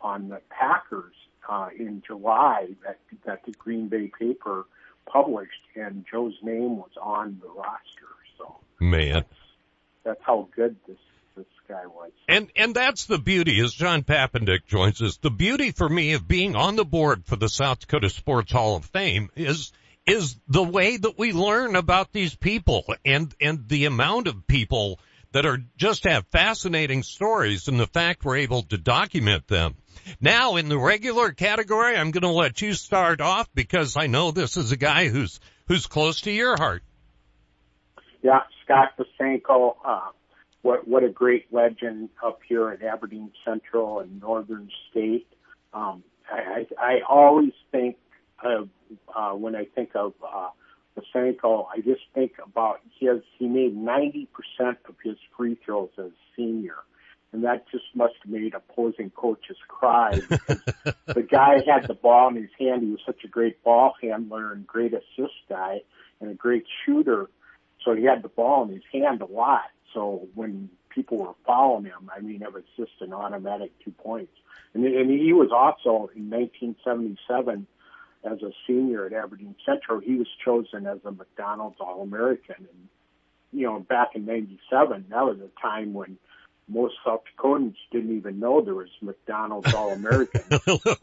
on 0.01 0.29
the 0.29 0.41
Packers 0.49 1.15
uh, 1.49 1.69
in 1.79 2.03
July 2.07 2.69
that 2.85 2.99
that 3.27 3.45
the 3.45 3.53
Green 3.53 3.89
Bay 3.89 4.11
paper 4.19 4.67
published, 5.07 5.63
and 5.75 6.05
Joe's 6.11 6.39
name 6.43 6.79
was 6.79 6.91
on 7.01 7.39
the 7.43 7.49
roster. 7.49 8.17
So 8.39 8.57
man, 8.81 9.13
that's, 9.13 9.35
that's 10.05 10.21
how 10.25 10.49
good 10.57 10.77
this 10.87 10.97
this 11.39 11.47
guy 11.69 11.87
was. 11.87 12.11
And 12.29 12.51
and 12.57 12.75
that's 12.75 13.07
the 13.07 13.19
beauty, 13.19 13.61
as 13.61 13.73
John 13.73 14.03
Papendick 14.03 14.67
joins 14.67 15.01
us. 15.01 15.17
The 15.17 15.31
beauty 15.31 15.71
for 15.71 15.89
me 15.89 16.13
of 16.13 16.29
being 16.29 16.57
on 16.57 16.77
the 16.77 16.85
board 16.85 17.25
for 17.25 17.37
the 17.37 17.49
South 17.49 17.81
Dakota 17.81 18.11
Sports 18.11 18.53
Hall 18.53 18.77
of 18.77 18.85
Fame 18.85 19.31
is 19.37 19.73
is 20.07 20.37
the 20.49 20.63
way 20.63 20.97
that 20.97 21.19
we 21.19 21.33
learn 21.33 21.77
about 21.77 22.13
these 22.13 22.35
people 22.35 22.85
and 23.05 23.35
and 23.41 23.69
the 23.69 23.85
amount 23.85 24.27
of 24.27 24.47
people 24.47 24.99
that 25.33 25.47
are 25.47 25.59
just 25.77 26.05
have 26.05 26.27
fascinating 26.29 27.03
stories 27.03 27.69
and 27.69 27.79
the 27.79 27.87
fact 27.87 28.25
we're 28.25 28.37
able 28.37 28.63
to 28.63 28.79
document 28.79 29.47
them. 29.47 29.77
Now 30.21 30.57
in 30.57 30.69
the 30.69 30.79
regular 30.79 31.33
category, 31.33 31.97
I'm 31.97 32.11
going 32.11 32.23
to 32.23 32.29
let 32.29 32.63
you 32.63 32.73
start 32.73 33.21
off 33.21 33.49
because 33.55 33.97
I 33.97 34.07
know 34.07 34.31
this 34.31 34.57
is 34.57 34.73
a 34.73 34.77
guy 34.77 35.09
who's 35.09 35.39
who's 35.67 35.87
close 35.87 36.23
to 36.23 36.31
your 36.31 36.57
heart. 36.57 36.83
Yeah, 38.23 38.41
Scott 38.65 38.95
Bosanko, 38.99 39.77
uh, 39.85 40.01
what 40.63 40.87
what 40.89 41.05
a 41.05 41.09
great 41.09 41.53
legend 41.53 42.11
up 42.25 42.41
here 42.49 42.71
at 42.71 42.83
Aberdeen 42.83 43.31
Central 43.45 44.01
and 44.01 44.21
Northern 44.21 44.71
State. 44.91 45.27
Um, 45.73 46.03
I, 46.31 46.67
I, 46.81 46.97
I 46.97 47.01
always 47.09 47.53
think 47.71 47.97
of 48.43 48.69
uh, 49.15 49.33
when 49.33 49.55
I 49.55 49.65
think 49.65 49.91
of 49.95 50.15
uh, 50.23 50.49
Bosanko, 50.99 51.67
I 51.73 51.81
just 51.81 52.03
think 52.15 52.33
about 52.45 52.81
his. 52.99 53.21
He 53.39 53.47
made 53.47 53.77
90% 53.77 54.27
of 54.89 54.97
his 55.03 55.17
free 55.37 55.59
throws 55.65 55.91
as 55.99 56.11
senior, 56.37 56.77
and 57.33 57.45
that 57.45 57.69
just 57.71 57.85
must 57.95 58.15
have 58.23 58.33
made 58.33 58.55
opposing 58.55 59.11
coaches 59.11 59.57
cry 59.69 60.21
because 60.29 60.63
the 61.07 61.23
guy 61.23 61.59
had 61.67 61.87
the 61.87 61.95
ball 61.95 62.29
in 62.29 62.37
his 62.37 62.51
hand. 62.59 62.83
He 62.83 62.91
was 62.91 63.01
such 63.07 63.25
a 63.25 63.29
great 63.29 63.63
ball 63.63 63.95
handler 64.03 64.53
and 64.53 64.67
great 64.67 64.93
assist 64.93 65.35
guy 65.49 65.81
and 66.21 66.31
a 66.31 66.35
great 66.35 66.65
shooter. 66.85 67.29
So 67.85 67.95
he 67.95 68.05
had 68.05 68.23
the 68.23 68.29
ball 68.29 68.65
in 68.65 68.71
his 68.71 68.83
hand 68.93 69.23
a 69.23 69.27
lot. 69.27 69.71
So 69.95 70.29
when 70.35 70.71
people 70.99 71.19
were 71.19 71.35
following 71.47 71.85
him. 71.85 72.11
I 72.15 72.21
mean, 72.21 72.43
it 72.43 72.53
was 72.53 72.65
just 72.77 72.93
an 73.01 73.13
automatic 73.13 73.73
two 73.85 73.93
points. 73.93 74.33
And, 74.75 74.85
and 74.85 75.11
he 75.11 75.33
was 75.33 75.51
also 75.53 76.11
in 76.15 76.29
1977 76.29 77.67
as 78.25 78.43
a 78.43 78.51
senior 78.67 79.07
at 79.07 79.13
Aberdeen 79.13 79.55
Central. 79.65 80.01
He 80.01 80.17
was 80.17 80.27
chosen 80.45 80.87
as 80.87 80.99
a 81.05 81.13
McDonald's 81.13 81.77
All 81.81 82.03
American. 82.03 82.57
And 82.59 82.89
you 83.53 83.67
know, 83.67 83.79
back 83.79 84.09
in 84.15 84.27
'97, 84.27 85.07
that 85.11 85.25
was 85.25 85.39
a 85.39 85.61
time 85.61 85.95
when 85.95 86.19
most 86.69 86.95
South 87.05 87.23
Dakotans 87.39 87.75
didn't 87.91 88.17
even 88.17 88.39
know 88.39 88.61
there 88.61 88.75
was 88.75 88.89
McDonald's 89.01 89.73
All 89.75 89.93
American. 89.93 90.43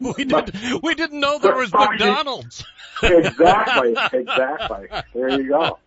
we 0.00 0.24
did. 0.24 0.82
We 0.82 0.94
didn't 0.94 1.20
know 1.20 1.38
there 1.38 1.56
was 1.56 1.72
McDonald's. 1.72 2.64
exactly. 3.02 3.96
Exactly. 4.12 4.88
There 5.14 5.40
you 5.40 5.48
go. 5.48 5.78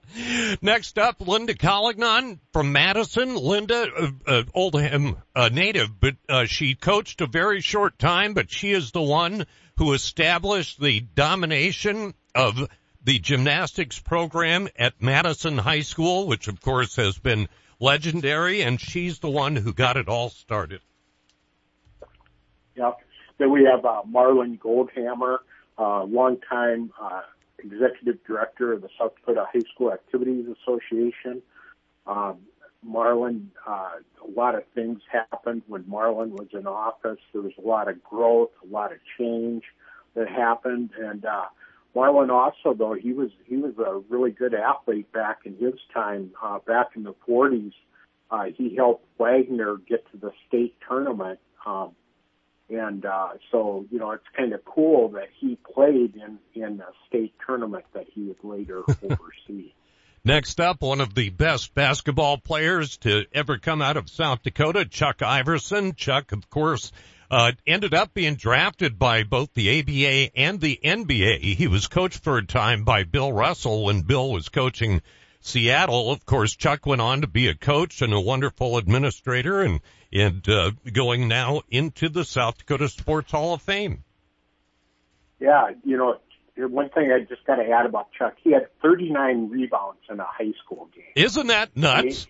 Next 0.61 0.97
up, 0.97 1.25
Linda 1.25 1.53
Collignon 1.53 2.39
from 2.53 2.71
Madison. 2.71 3.35
Linda, 3.35 3.87
uh, 3.97 4.07
uh, 4.25 4.43
Oldham 4.53 5.17
uh, 5.35 5.49
native, 5.51 5.99
but 5.99 6.15
uh, 6.27 6.45
she 6.45 6.75
coached 6.75 7.21
a 7.21 7.27
very 7.27 7.61
short 7.61 7.97
time. 7.99 8.33
But 8.33 8.51
she 8.51 8.71
is 8.71 8.91
the 8.91 9.01
one 9.01 9.45
who 9.77 9.93
established 9.93 10.79
the 10.79 10.99
domination 10.99 12.13
of 12.35 12.67
the 13.03 13.19
gymnastics 13.19 13.99
program 13.99 14.67
at 14.77 15.01
Madison 15.01 15.57
High 15.57 15.81
School, 15.81 16.27
which 16.27 16.47
of 16.47 16.61
course 16.61 16.95
has 16.97 17.17
been 17.17 17.47
legendary, 17.79 18.61
and 18.61 18.79
she's 18.79 19.19
the 19.19 19.29
one 19.29 19.55
who 19.55 19.73
got 19.73 19.97
it 19.97 20.07
all 20.07 20.29
started. 20.29 20.81
Yep. 22.75 22.97
Then 23.37 23.51
we 23.51 23.63
have 23.63 23.85
uh, 23.85 24.01
Marlon 24.09 24.59
Goldhammer, 24.59 25.39
uh, 25.77 26.03
longtime 26.03 26.91
uh, 27.01 27.21
executive 27.57 28.23
director 28.25 28.73
of 28.73 28.81
the 28.81 28.89
South 28.99 29.15
Dakota 29.15 29.45
High 29.51 29.63
School 29.73 29.91
Activities 29.91 30.45
Association. 30.61 31.41
Um, 32.05 32.39
Marlon, 32.87 33.47
uh, 33.67 33.89
a 34.25 34.29
lot 34.35 34.55
of 34.55 34.63
things 34.73 35.01
happened 35.11 35.63
when 35.67 35.83
Marlon 35.83 36.31
was 36.31 36.47
in 36.53 36.67
office. 36.67 37.19
There 37.33 37.41
was 37.41 37.53
a 37.57 37.67
lot 37.67 37.89
of 37.89 38.03
growth, 38.03 38.51
a 38.63 38.73
lot 38.73 38.91
of 38.91 38.99
change 39.17 39.63
that 40.15 40.29
happened, 40.29 40.91
and 40.97 41.25
uh, 41.25 41.45
Marlon 41.95 42.29
also, 42.29 42.77
though, 42.77 42.93
he 42.93 43.13
was 43.13 43.31
he 43.45 43.57
was 43.57 43.73
a 43.79 43.99
really 44.09 44.31
good 44.31 44.53
athlete 44.53 45.11
back 45.11 45.39
in 45.45 45.55
his 45.55 45.73
time. 45.93 46.31
Uh, 46.41 46.59
back 46.59 46.89
in 46.95 47.03
the 47.03 47.15
40s, 47.27 47.73
uh, 48.29 48.45
he 48.55 48.75
helped 48.75 49.05
Wagner 49.17 49.77
get 49.77 50.09
to 50.11 50.17
the 50.17 50.31
state 50.47 50.75
tournament, 50.87 51.39
um, 51.65 51.91
and 52.69 53.05
uh, 53.05 53.29
so 53.51 53.85
you 53.91 53.97
know 53.97 54.11
it's 54.11 54.23
kind 54.37 54.53
of 54.53 54.63
cool 54.65 55.09
that 55.09 55.29
he 55.39 55.57
played 55.73 56.15
in 56.15 56.37
in 56.53 56.79
a 56.79 56.91
state 57.07 57.33
tournament 57.45 57.85
that 57.93 58.05
he 58.13 58.21
would 58.23 58.43
later 58.43 58.83
oversee. 59.03 59.73
Next 60.23 60.59
up, 60.59 60.81
one 60.81 61.01
of 61.01 61.15
the 61.15 61.29
best 61.29 61.73
basketball 61.73 62.37
players 62.37 62.97
to 62.97 63.25
ever 63.33 63.57
come 63.57 63.81
out 63.81 63.97
of 63.97 64.09
South 64.09 64.43
Dakota, 64.43 64.85
Chuck 64.85 65.23
Iverson. 65.23 65.95
Chuck, 65.95 66.33
of 66.33 66.49
course, 66.49 66.91
uh, 67.31 67.51
ended 67.67 67.93
up 67.93 68.13
being 68.13 68.35
drafted 68.35 68.97
by 68.97 69.23
both 69.23 69.53
the 69.53 69.79
ABA 69.79 70.37
and 70.37 70.59
the 70.59 70.79
NBA. 70.83 71.55
He 71.55 71.67
was 71.67 71.87
coached 71.87 72.23
for 72.23 72.37
a 72.37 72.45
time 72.45 72.83
by 72.83 73.03
Bill 73.03 73.31
Russell 73.31 73.85
when 73.85 74.01
Bill 74.01 74.31
was 74.31 74.49
coaching 74.49 75.01
Seattle. 75.41 76.11
Of 76.11 76.25
course, 76.25 76.55
Chuck 76.55 76.85
went 76.85 77.01
on 77.01 77.21
to 77.21 77.27
be 77.27 77.47
a 77.47 77.55
coach 77.55 78.01
and 78.01 78.13
a 78.13 78.19
wonderful 78.19 78.77
administrator 78.77 79.61
and, 79.61 79.79
and, 80.11 80.47
uh, 80.49 80.71
going 80.91 81.27
now 81.27 81.61
into 81.69 82.09
the 82.09 82.25
South 82.25 82.57
Dakota 82.57 82.89
Sports 82.89 83.31
Hall 83.31 83.53
of 83.53 83.61
Fame. 83.61 84.03
Yeah, 85.39 85.71
you 85.85 85.97
know, 85.97 86.17
one 86.67 86.89
thing 86.89 87.11
I 87.11 87.21
just 87.23 87.45
got 87.45 87.55
to 87.55 87.69
add 87.69 87.85
about 87.85 88.11
Chuck, 88.17 88.35
he 88.43 88.51
had 88.51 88.67
39 88.81 89.49
rebounds 89.49 90.01
in 90.09 90.19
a 90.19 90.25
high 90.25 90.51
school 90.63 90.89
game. 90.93 91.05
Isn't 91.15 91.47
that 91.47 91.77
nuts? 91.77 92.27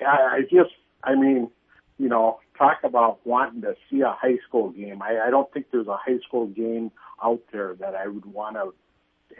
I, 0.00 0.36
I 0.36 0.40
just, 0.42 0.74
I 1.02 1.14
mean, 1.16 1.50
you 1.98 2.08
know, 2.08 2.38
talk 2.58 2.78
about 2.84 3.26
wanting 3.26 3.62
to 3.62 3.74
see 3.90 4.00
a 4.00 4.12
high 4.12 4.38
school 4.46 4.70
game. 4.70 5.02
I, 5.02 5.26
I 5.26 5.30
don't 5.30 5.52
think 5.52 5.66
there's 5.70 5.86
a 5.88 5.96
high 5.96 6.18
school 6.26 6.46
game 6.46 6.90
out 7.22 7.40
there 7.52 7.74
that 7.80 7.94
I 7.94 8.06
would 8.08 8.26
want 8.26 8.56
to 8.56 8.72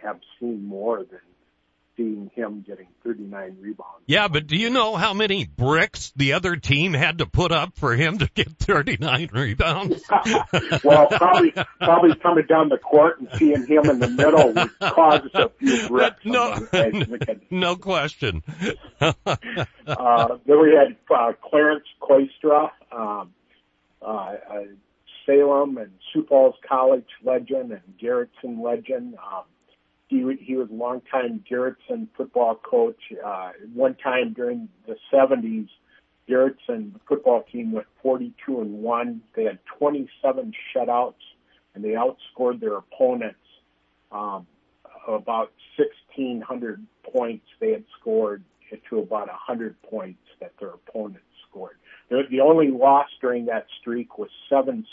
have 0.02 0.20
seen 0.38 0.66
more 0.66 0.98
than 0.98 1.20
seeing 1.96 2.30
him 2.34 2.64
getting 2.66 2.86
39 3.04 3.56
rebounds. 3.60 4.02
Yeah, 4.06 4.28
but 4.28 4.46
do 4.46 4.56
you 4.56 4.70
know 4.70 4.96
how 4.96 5.14
many 5.14 5.46
bricks 5.46 6.12
the 6.16 6.34
other 6.34 6.56
team 6.56 6.92
had 6.92 7.18
to 7.18 7.26
put 7.26 7.52
up 7.52 7.76
for 7.76 7.94
him 7.94 8.18
to 8.18 8.30
get 8.34 8.50
39 8.58 9.30
rebounds? 9.32 10.02
well, 10.84 11.06
probably 11.08 11.52
probably 11.80 12.14
coming 12.16 12.46
down 12.46 12.68
the 12.68 12.78
court 12.78 13.20
and 13.20 13.28
seeing 13.38 13.66
him 13.66 13.88
in 13.88 13.98
the 13.98 14.10
middle 14.10 14.52
would 14.52 14.78
cause 14.78 15.28
a 15.34 15.48
few 15.58 15.88
bricks. 15.88 16.24
No, 16.24 16.68
no 17.50 17.76
question. 17.76 18.42
uh, 19.00 19.12
then 19.26 20.60
we 20.60 20.74
had 20.74 20.96
uh, 21.14 21.32
Clarence 21.42 21.84
Cloystra, 22.00 22.70
um, 22.92 23.32
uh, 24.02 24.06
uh, 24.06 24.36
Salem 25.24 25.78
and 25.78 25.92
Sioux 26.12 26.24
Falls 26.28 26.54
College 26.68 27.06
legend 27.24 27.72
and 27.72 27.82
Garretson 28.00 28.62
legend. 28.62 29.14
Um, 29.14 29.44
he 30.08 30.36
he 30.40 30.56
was 30.56 30.68
longtime 30.70 31.44
Garretson 31.50 32.08
football 32.16 32.54
coach. 32.56 33.00
Uh, 33.24 33.52
one 33.74 33.94
time 33.96 34.32
during 34.32 34.68
the 34.86 34.96
70s, 35.12 35.68
Garretson 36.28 36.92
football 37.08 37.44
team 37.50 37.72
went 37.72 37.86
42 38.02 38.60
and 38.60 38.82
one. 38.82 39.22
They 39.34 39.44
had 39.44 39.58
27 39.78 40.52
shutouts, 40.74 41.14
and 41.74 41.84
they 41.84 41.90
outscored 41.90 42.60
their 42.60 42.76
opponents 42.76 43.38
um, 44.12 44.46
about 45.08 45.52
1,600 45.76 46.86
points. 47.12 47.46
They 47.60 47.72
had 47.72 47.84
scored 48.00 48.42
to 48.90 48.98
about 48.98 49.28
100 49.28 49.80
points 49.82 50.22
that 50.40 50.52
their 50.58 50.70
opponents 50.70 51.22
scored. 51.48 51.76
The, 52.08 52.22
the 52.30 52.40
only 52.40 52.68
loss 52.68 53.08
during 53.20 53.46
that 53.46 53.66
streak 53.80 54.18
was 54.18 54.28
7-6 54.50 54.84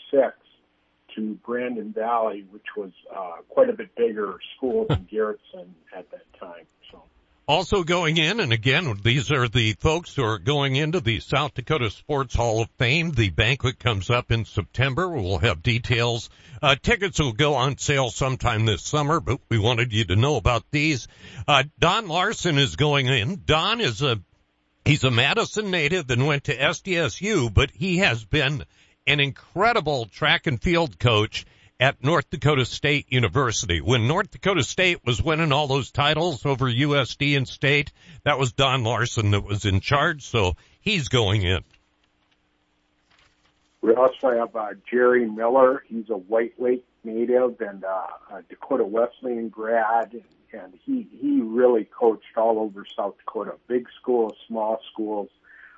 to 1.16 1.38
Brandon 1.46 1.94
Valley, 1.94 2.46
which 2.52 2.66
was 2.76 2.92
uh, 3.16 3.42
quite 3.50 3.70
a 3.70 3.74
bit 3.74 3.96
bigger 3.96 4.38
school 4.56 4.86
than 4.88 5.08
Garretson 5.12 5.70
at 5.96 6.10
that 6.12 6.26
time. 6.40 6.66
So. 6.92 7.04
Also 7.46 7.84
going 7.84 8.16
in, 8.18 8.40
and 8.40 8.54
again, 8.54 8.94
these 9.04 9.30
are 9.30 9.50
the 9.50 9.74
folks 9.74 10.16
who 10.16 10.24
are 10.24 10.40
going 10.40 10.78
into 10.78 11.02
the 11.02 11.20
South 11.20 11.54
Dakota 11.54 11.90
Sports 11.90 12.34
Hall 12.36 12.62
of 12.62 12.70
Fame. 12.78 13.12
The 13.12 13.32
banquet 13.32 13.80
comes 13.80 14.10
up 14.10 14.32
in 14.32 14.46
September. 14.46 15.10
We'll 15.10 15.40
have 15.40 15.62
details. 15.62 16.30
Uh, 16.62 16.76
tickets 16.82 17.20
will 17.20 17.34
go 17.34 17.56
on 17.56 17.78
sale 17.78 18.10
sometime 18.10 18.66
this 18.66 18.84
summer, 18.84 19.20
but 19.20 19.42
we 19.50 19.60
wanted 19.60 19.92
you 19.92 20.06
to 20.06 20.16
know 20.16 20.38
about 20.38 20.64
these. 20.72 21.10
Uh, 21.46 21.64
Don 21.80 22.08
Larson 22.08 22.58
is 22.58 22.78
going 22.78 23.08
in. 23.08 23.42
Don 23.46 23.82
is 23.82 24.02
a, 24.02 24.22
he's 24.86 25.04
a 25.04 25.12
Madison 25.12 25.70
native 25.70 26.10
and 26.10 26.26
went 26.26 26.46
to 26.46 26.58
SDSU, 26.58 27.54
but 27.54 27.72
he 27.72 27.98
has 27.98 28.24
been 28.24 28.64
an 29.08 29.20
incredible 29.20 30.06
track 30.06 30.48
and 30.48 30.62
field 30.62 31.00
coach 31.00 31.46
at 31.80 32.04
North 32.04 32.30
Dakota 32.30 32.66
State 32.66 33.08
University. 33.10 33.82
When 33.82 34.08
North 34.08 34.32
Dakota 34.32 34.64
State 34.64 35.00
was 35.06 35.22
winning 35.22 35.52
all 35.52 35.68
those 35.68 35.92
titles 35.92 36.46
over 36.46 36.66
USD 36.66 37.36
and 37.36 37.48
state, 37.48 37.92
that 38.24 38.40
was 38.40 38.54
Don 38.54 38.84
Larson 38.84 39.32
that 39.32 39.44
was 39.44 39.66
in 39.66 39.80
charge, 39.82 40.24
so 40.24 40.56
he's 40.80 41.10
going 41.10 41.44
in. 41.44 41.64
We 43.82 43.94
also 43.96 44.32
have 44.32 44.56
uh, 44.56 44.70
Jerry 44.90 45.30
Miller. 45.30 45.84
He's 45.88 46.10
a 46.10 46.16
White 46.16 46.54
Lake 46.58 46.86
native 47.04 47.60
and 47.60 47.84
uh, 47.84 48.08
a 48.32 48.42
Dakota 48.50 48.86
Wesleyan 48.86 49.50
grad, 49.50 50.14
and, 50.14 50.74
he 50.86 51.08
he 51.20 51.42
really 51.42 51.84
coached 51.84 52.38
all 52.38 52.60
over 52.60 52.86
South 52.96 53.16
Dakota, 53.18 53.56
big 53.68 53.88
schools, 54.00 54.34
small 54.48 54.80
schools. 54.92 55.30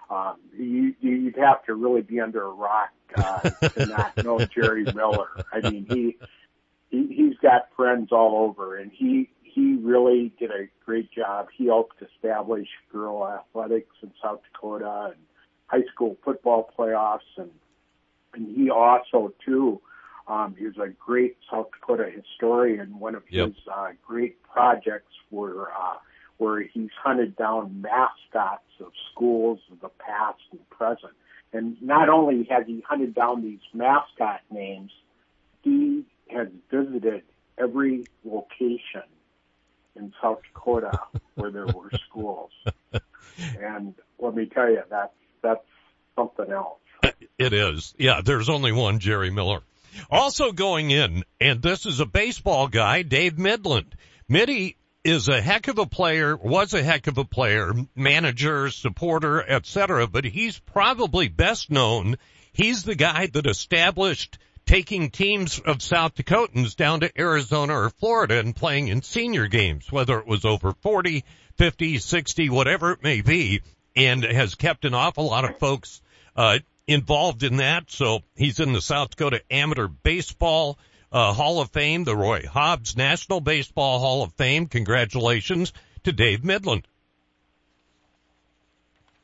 Um, 0.09 0.35
you, 0.55 0.93
you'd 0.99 1.37
have 1.37 1.63
to 1.65 1.73
really 1.73 2.01
be 2.01 2.19
under 2.19 2.43
a 2.43 2.51
rock 2.51 2.91
uh, 3.15 3.49
to 3.49 3.85
not 3.85 4.17
know 4.23 4.39
Jerry 4.39 4.83
Miller. 4.83 5.29
I 5.51 5.67
mean, 5.69 5.85
he, 5.89 6.17
he 6.89 7.07
he's 7.13 7.37
got 7.41 7.69
friends 7.75 8.11
all 8.11 8.47
over, 8.47 8.77
and 8.77 8.91
he 8.91 9.29
he 9.41 9.75
really 9.75 10.33
did 10.37 10.51
a 10.51 10.67
great 10.85 11.11
job. 11.11 11.47
He 11.55 11.67
helped 11.67 12.01
establish 12.01 12.67
girl 12.91 13.25
athletics 13.27 13.95
in 14.03 14.11
South 14.21 14.41
Dakota 14.51 15.13
and 15.13 15.21
high 15.67 15.87
school 15.93 16.17
football 16.23 16.71
playoffs, 16.77 17.19
and 17.37 17.51
and 18.33 18.55
he 18.55 18.69
also 18.69 19.33
too. 19.43 19.81
Um, 20.27 20.55
he 20.57 20.65
was 20.65 20.77
a 20.77 20.89
great 20.89 21.37
South 21.49 21.67
Dakota 21.71 22.09
historian. 22.09 22.99
One 22.99 23.15
of 23.15 23.23
yep. 23.29 23.49
his 23.49 23.55
uh, 23.71 23.89
great 24.05 24.41
projects 24.43 25.13
were 25.29 25.69
uh, 25.71 25.97
where 26.37 26.61
he's 26.61 26.89
hunted 27.01 27.35
down 27.35 27.81
mascots 27.81 28.63
of 28.79 28.91
schools 29.11 29.59
of 29.71 29.79
the 29.79 29.89
past 29.89 30.41
and 30.51 30.69
present. 30.69 31.13
And 31.53 31.81
not 31.81 32.09
only 32.09 32.43
has 32.49 32.65
he 32.67 32.83
hunted 32.87 33.15
down 33.15 33.41
these 33.41 33.61
mascot 33.73 34.41
names, 34.51 34.91
he 35.61 36.03
has 36.29 36.47
visited 36.69 37.23
every 37.57 38.05
location 38.25 39.03
in 39.95 40.13
South 40.21 40.41
Dakota 40.53 40.99
where 41.35 41.51
there 41.51 41.67
were 41.67 41.89
schools. 42.09 42.51
And 43.59 43.95
let 44.19 44.35
me 44.35 44.45
tell 44.45 44.69
you, 44.69 44.81
that's, 44.89 45.13
that's 45.41 45.65
something 46.15 46.51
else. 46.51 46.79
It 47.37 47.53
is. 47.53 47.93
Yeah, 47.97 48.21
there's 48.23 48.49
only 48.49 48.71
one 48.71 48.99
Jerry 48.99 49.29
Miller. 49.29 49.61
Also 50.09 50.51
going 50.51 50.91
in, 50.91 51.23
and 51.39 51.61
this 51.61 51.85
is 51.85 51.99
a 51.99 52.05
baseball 52.05 52.67
guy, 52.67 53.01
Dave 53.01 53.37
Midland. 53.37 53.95
Mitty 54.27 54.77
is 55.05 55.29
a 55.29 55.39
heck 55.39 55.67
of 55.67 55.77
a 55.77 55.85
player, 55.85 56.35
was 56.35 56.73
a 56.73 56.81
heck 56.81 57.05
of 57.05 57.19
a 57.19 57.23
player, 57.23 57.71
manager, 57.95 58.71
supporter, 58.71 59.39
etc. 59.47 60.07
But 60.07 60.25
he's 60.25 60.57
probably 60.57 61.27
best 61.27 61.69
known. 61.69 62.17
He's 62.51 62.83
the 62.83 62.95
guy 62.95 63.27
that 63.27 63.45
established 63.45 64.39
taking 64.65 65.11
teams 65.11 65.59
of 65.59 65.83
South 65.83 66.15
Dakotans 66.15 66.75
down 66.75 67.01
to 67.01 67.21
Arizona 67.21 67.77
or 67.79 67.91
Florida 67.91 68.39
and 68.39 68.55
playing 68.55 68.87
in 68.87 69.03
senior 69.03 69.45
games, 69.45 69.91
whether 69.91 70.17
it 70.17 70.25
was 70.25 70.43
over 70.43 70.73
40, 70.81 71.23
50, 71.57 71.99
60, 71.99 72.49
whatever 72.49 72.91
it 72.93 73.03
may 73.03 73.21
be, 73.21 73.61
and 73.95 74.23
has 74.23 74.55
kept 74.55 74.85
an 74.85 74.95
awful 74.95 75.27
lot 75.27 75.45
of 75.45 75.59
folks, 75.59 76.01
uh, 76.35 76.57
involved 76.87 77.43
in 77.43 77.57
that. 77.57 77.91
So 77.91 78.21
he's 78.35 78.59
in 78.59 78.73
the 78.73 78.81
South 78.81 79.11
Dakota 79.11 79.43
Amateur 79.51 79.87
Baseball 79.87 80.79
uh, 81.15 81.31
Hall 81.31 81.61
of 81.61 81.69
Fame, 81.69 82.03
the 82.03 82.15
Roy 82.15 82.45
Hobbs 82.45 82.97
National 82.97 83.39
Baseball 83.39 83.99
Hall 83.99 84.21
of 84.21 84.33
Fame. 84.33 84.67
Congratulations 84.67 85.71
to 86.03 86.11
Dave 86.11 86.43
Midland. 86.43 86.85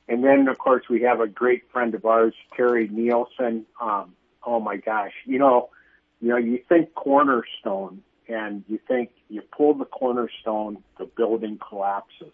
And 0.07 0.23
then, 0.23 0.47
of 0.47 0.57
course, 0.57 0.85
we 0.89 1.01
have 1.01 1.19
a 1.19 1.27
great 1.27 1.69
friend 1.69 1.93
of 1.93 2.05
ours, 2.05 2.33
Terry 2.55 2.87
Nielsen. 2.87 3.65
Um, 3.81 4.15
oh 4.41 4.61
my 4.61 4.77
gosh, 4.77 5.11
you 5.25 5.37
know, 5.37 5.69
you 6.21 6.29
know, 6.29 6.37
you 6.37 6.59
think 6.69 6.93
cornerstone, 6.93 8.01
and 8.29 8.63
you 8.69 8.79
think 8.87 9.09
you 9.27 9.41
pull 9.41 9.73
the 9.73 9.83
cornerstone, 9.83 10.81
the 10.97 11.05
building 11.05 11.59
collapses. 11.59 12.33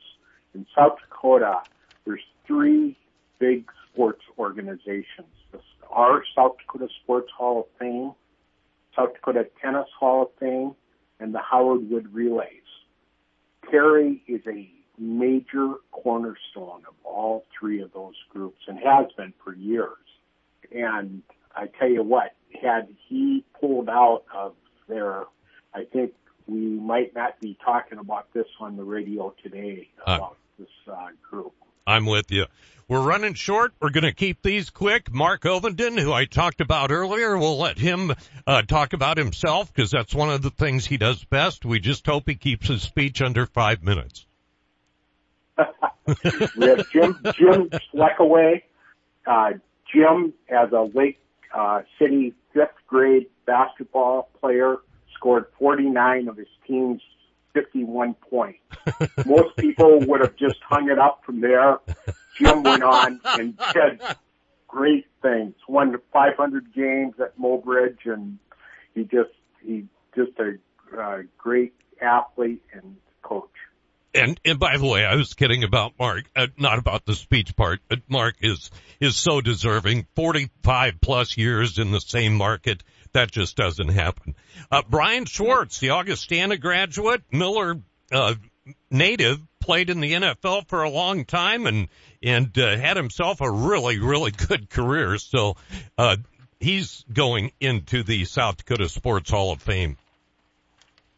In 0.54 0.68
South 0.76 0.98
Dakota, 1.10 1.62
there's 2.06 2.22
three 2.46 2.96
big 3.40 3.72
sports 3.92 4.22
organizations. 4.38 5.34
Our 5.90 6.24
South 6.36 6.58
Dakota 6.60 6.90
Sports 7.02 7.32
Hall 7.36 7.62
of 7.62 7.66
Fame, 7.80 8.12
South 8.98 9.14
Dakota 9.14 9.48
Tennis 9.62 9.88
Hall 10.00 10.24
of 10.24 10.30
Fame, 10.40 10.74
and 11.20 11.34
the 11.34 11.40
Howard 11.40 11.90
Wood 11.90 12.14
Relays. 12.14 12.64
Terry 13.70 14.24
is 14.28 14.42
a 14.48 14.70
major 14.98 15.76
cornerstone 15.92 16.84
of 16.88 16.94
all 17.04 17.46
three 17.58 17.82
of 17.82 17.94
those 17.94 18.16
groups 18.30 18.62
and 18.68 18.80
has 18.80 19.08
been 19.16 19.34
for 19.44 19.54
years. 19.54 19.98
And 20.72 21.22
I 21.56 21.68
tell 21.68 21.90
you 21.90 22.04
what, 22.04 22.34
had 22.62 22.88
he 23.08 23.44
pulled 23.60 23.90
out 23.90 24.24
of 24.34 24.54
there, 24.88 25.26
I 25.74 25.84
think 25.84 26.14
we 26.48 26.56
might 26.56 27.14
not 27.14 27.40
be 27.40 27.58
talking 27.64 28.00
about 28.00 28.34
this 28.34 28.48
on 28.60 28.78
the 28.78 28.84
radio 28.84 29.36
today 29.44 29.90
about 30.02 30.22
uh, 30.22 30.36
this 30.60 30.70
uh, 30.92 31.08
group. 31.30 31.54
I'm 31.88 32.06
with 32.06 32.32
you. 32.32 32.46
We're 32.90 33.02
running 33.02 33.34
short. 33.34 33.74
We're 33.82 33.90
going 33.90 34.04
to 34.04 34.14
keep 34.14 34.42
these 34.42 34.70
quick. 34.70 35.12
Mark 35.12 35.44
Ovenden, 35.44 36.00
who 36.00 36.14
I 36.14 36.26
talked 36.26 36.62
about 36.62 36.92
earlier, 36.92 37.38
we'll 37.38 37.58
let 37.58 37.78
him 37.78 38.14
uh, 38.46 38.62
talk 38.62 38.94
about 38.94 39.18
himself 39.18 39.74
because 39.74 39.92
that's 39.92 40.14
one 40.14 40.30
of 40.30 40.42
the 40.42 40.52
things 40.52 40.86
he 40.86 40.98
does 40.98 41.24
best. 41.26 41.66
We 41.66 41.80
just 41.80 42.06
hope 42.06 42.24
he 42.28 42.36
keeps 42.36 42.68
his 42.68 42.82
speech 42.82 43.22
under 43.22 43.46
five 43.46 43.84
minutes. 43.84 44.26
we 45.58 46.68
have 46.68 46.90
Jim 46.92 47.20
Jim. 47.36 47.70
Uh, 49.26 49.50
Jim, 49.94 50.34
as 50.50 50.72
a 50.72 50.90
Lake 50.94 51.20
uh, 51.54 51.82
City 52.00 52.34
fifth 52.54 52.70
grade 52.88 53.28
basketball 53.46 54.30
player, 54.40 54.78
scored 55.16 55.46
49 55.60 56.28
of 56.28 56.38
his 56.38 56.48
team's 56.66 57.02
51 57.54 58.16
points. 58.30 58.60
Most 59.26 59.56
people 59.58 60.00
would 60.02 60.22
have 60.22 60.36
just 60.36 60.58
hung 60.68 60.90
it 60.90 61.00
up 61.00 61.22
from 61.26 61.42
there. 61.42 61.80
Jim 62.38 62.64
went 62.64 62.84
on 62.84 63.20
and 63.26 63.58
did 63.74 64.02
great 64.68 65.08
things. 65.22 65.56
Won 65.68 65.96
500 66.14 66.74
games 66.74 67.16
at 67.20 67.38
Mobridge, 67.40 68.06
and 68.06 68.38
he 68.94 69.04
just 69.04 69.32
he 69.64 69.86
just 70.16 70.32
a 70.40 70.58
uh, 71.00 71.20
great 71.38 71.74
athlete 72.02 72.64
and 72.74 72.98
coach. 73.24 73.50
And 74.18 74.40
and 74.44 74.60
by 74.60 74.78
the 74.78 74.86
way, 74.86 75.06
I 75.06 75.16
was 75.16 75.34
kidding 75.34 75.64
about 75.64 75.94
Mark, 76.00 76.26
uh, 76.36 76.48
not 76.58 76.80
about 76.80 77.06
the 77.06 77.16
speech 77.16 77.56
part, 77.56 77.80
but 77.88 78.00
Mark 78.08 78.36
is 78.42 78.72
is 79.00 79.16
so 79.16 79.42
deserving. 79.42 80.08
45 80.16 81.00
plus 81.02 81.38
years 81.38 81.78
in 81.78 81.92
the 81.92 82.02
same 82.02 82.36
market 82.36 82.84
that 83.14 83.32
just 83.32 83.56
doesn't 83.56 83.90
happen. 83.90 84.36
Uh, 84.72 84.82
Brian 84.88 85.26
Schwartz, 85.26 85.80
the 85.80 85.92
Augustana 85.92 86.58
graduate, 86.58 87.24
Miller 87.32 87.80
uh, 88.12 88.36
native, 88.92 89.40
played 89.60 89.90
in 89.90 90.00
the 90.00 90.14
NFL 90.14 90.68
for 90.68 90.84
a 90.84 90.90
long 90.90 91.26
time 91.26 91.66
and 91.66 91.88
and 92.24 92.58
uh, 92.58 92.78
had 92.78 92.98
himself 92.98 93.42
a 93.42 93.50
really 93.50 94.00
really 94.00 94.32
good 94.32 94.70
career. 94.70 95.18
So 95.18 95.58
uh, 95.98 96.18
he's 96.60 97.06
going 97.12 97.52
into 97.60 98.04
the 98.04 98.26
South 98.26 98.58
Dakota 98.58 98.90
Sports 98.90 99.30
Hall 99.30 99.52
of 99.52 99.62
Fame. 99.62 99.98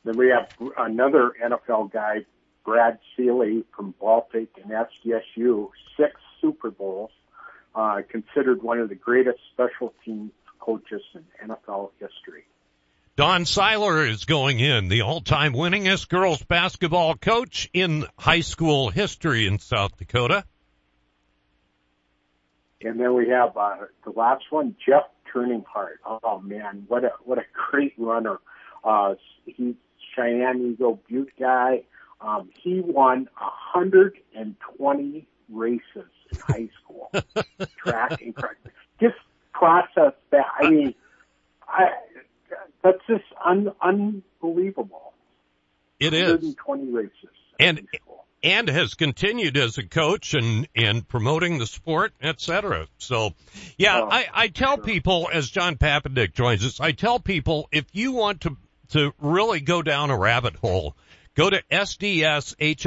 Then 0.06 0.18
we 0.18 0.30
have 0.30 0.50
another 0.78 1.34
NFL 1.44 1.92
guy, 1.92 2.26
Brad 2.70 3.00
Seely 3.18 3.64
from 3.76 3.96
Baltic 4.00 4.50
and 4.64 4.72
SDSU, 4.72 5.70
six 5.98 6.22
Super 6.40 6.70
Bowls, 6.70 7.10
uh, 7.74 8.04
considered 8.08 8.62
one 8.62 8.78
of 8.78 8.90
the 8.90 8.96
greatest 8.96 9.40
special 9.52 9.92
teams 10.06 10.32
coaches 10.60 11.02
in 11.16 11.50
NFL 11.50 11.90
history. 12.00 12.44
Don 13.16 13.46
Seiler 13.46 14.06
is 14.06 14.26
going 14.26 14.60
in, 14.60 14.88
the 14.88 15.02
all-time 15.02 15.54
winningest 15.54 16.10
girls 16.10 16.44
basketball 16.44 17.16
coach 17.16 17.72
in 17.74 18.06
high 18.20 18.42
school 18.42 18.92
history 18.92 19.48
in 19.48 19.58
South 19.58 19.98
Dakota. 19.98 20.44
And 22.84 23.00
then 23.00 23.16
we 23.16 23.30
have 23.30 23.58
uh, 23.58 23.78
the 24.06 24.12
last 24.12 24.44
one, 24.52 24.76
Jeff 24.88 25.06
Turningheart. 25.34 25.98
Oh 26.06 26.40
man, 26.40 26.86
what 26.88 27.04
a 27.04 27.14
what 27.24 27.40
a 27.40 27.46
great 27.72 27.96
runner. 27.98 28.40
Uh, 28.84 29.16
he's 29.46 29.74
Cheyenne 30.16 30.74
Eagle 30.74 31.02
Butte 31.10 31.32
guy. 31.40 31.86
Um, 32.22 32.50
he 32.62 32.82
won 32.82 33.30
120 33.38 35.28
races 35.50 35.82
in 35.96 36.40
high 36.40 36.70
school, 36.82 37.12
track 37.78 38.22
and 38.22 38.36
Just 39.00 39.16
process 39.54 40.14
that. 40.32 40.46
I 40.60 40.70
mean, 40.70 40.96
I, 41.68 41.90
that's 42.84 43.00
just 43.08 43.24
un, 43.44 43.72
unbelievable. 43.82 45.14
It 46.00 46.14
is. 46.14 46.30
120 46.30 46.92
races. 46.92 47.12
And, 47.60 47.88
and 48.42 48.70
has 48.70 48.94
continued 48.94 49.58
as 49.58 49.78
a 49.78 49.86
coach 49.86 50.34
and, 50.34 50.68
and 50.76 51.08
promoting 51.08 51.58
the 51.58 51.68
sport, 51.68 52.14
etc. 52.22 52.88
So, 52.98 53.34
yeah, 53.78 54.02
oh, 54.02 54.10
I, 54.10 54.28
I 54.34 54.48
tell 54.48 54.76
sure. 54.76 54.86
people 54.86 55.30
as 55.32 55.50
John 55.50 55.76
Papendick 55.76 56.34
joins 56.34 56.66
us, 56.66 56.80
I 56.80 56.94
tell 56.94 57.20
people 57.20 57.68
if 57.72 57.86
you 57.92 58.14
want 58.14 58.42
to, 58.42 58.58
to 58.90 59.14
really 59.20 59.60
go 59.60 59.82
down 59.82 60.10
a 60.10 60.18
rabbit 60.18 60.56
hole, 60.56 60.96
go 61.36 61.50
to 61.50 61.62
sdshof.com 61.72 62.80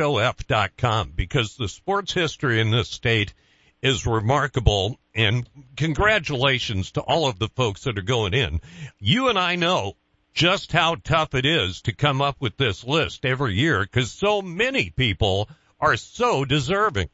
because 1.14 1.57
the 1.57 1.68
sports 1.68 2.12
history 2.12 2.61
in 2.61 2.70
this 2.70 2.88
state 2.88 3.35
is 3.83 4.07
remarkable 4.07 4.98
and 5.14 5.48
congratulations 5.76 6.92
to 6.92 7.00
all 7.00 7.28
of 7.28 7.38
the 7.38 7.48
folks 7.48 7.85
that 7.85 7.98
are 7.98 8.02
going 8.02 8.35
in. 8.35 8.61
You 8.98 9.28
and 9.28 9.38
I 9.38 9.57
know 9.57 9.94
just 10.35 10.72
how 10.72 10.96
tough 10.96 11.35
it 11.35 11.44
is 11.44 11.83
to 11.83 11.94
come 11.94 12.22
up 12.22 12.37
with 12.40 12.57
this 12.57 12.85
list 12.85 13.24
every 13.24 13.55
year 13.55 13.81
because 13.81 14.11
so 14.11 14.40
many 14.40 14.90
people 14.90 15.48
are 15.81 15.96
so 15.96 16.44
deserving. 16.44 17.09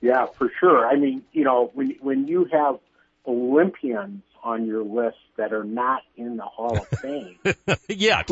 Yeah, 0.00 0.26
for 0.26 0.50
sure. 0.60 0.86
I 0.86 0.96
mean, 0.96 1.22
you 1.32 1.44
know, 1.44 1.70
when 1.72 1.96
when 2.00 2.28
you 2.28 2.46
have 2.52 2.78
Olympians 3.26 4.22
on 4.44 4.66
your 4.66 4.84
list 4.84 5.16
that 5.36 5.52
are 5.52 5.64
not 5.64 6.02
in 6.16 6.36
the 6.36 6.44
Hall 6.44 6.76
of 6.76 6.86
Fame. 7.00 7.38
yeah. 7.88 8.22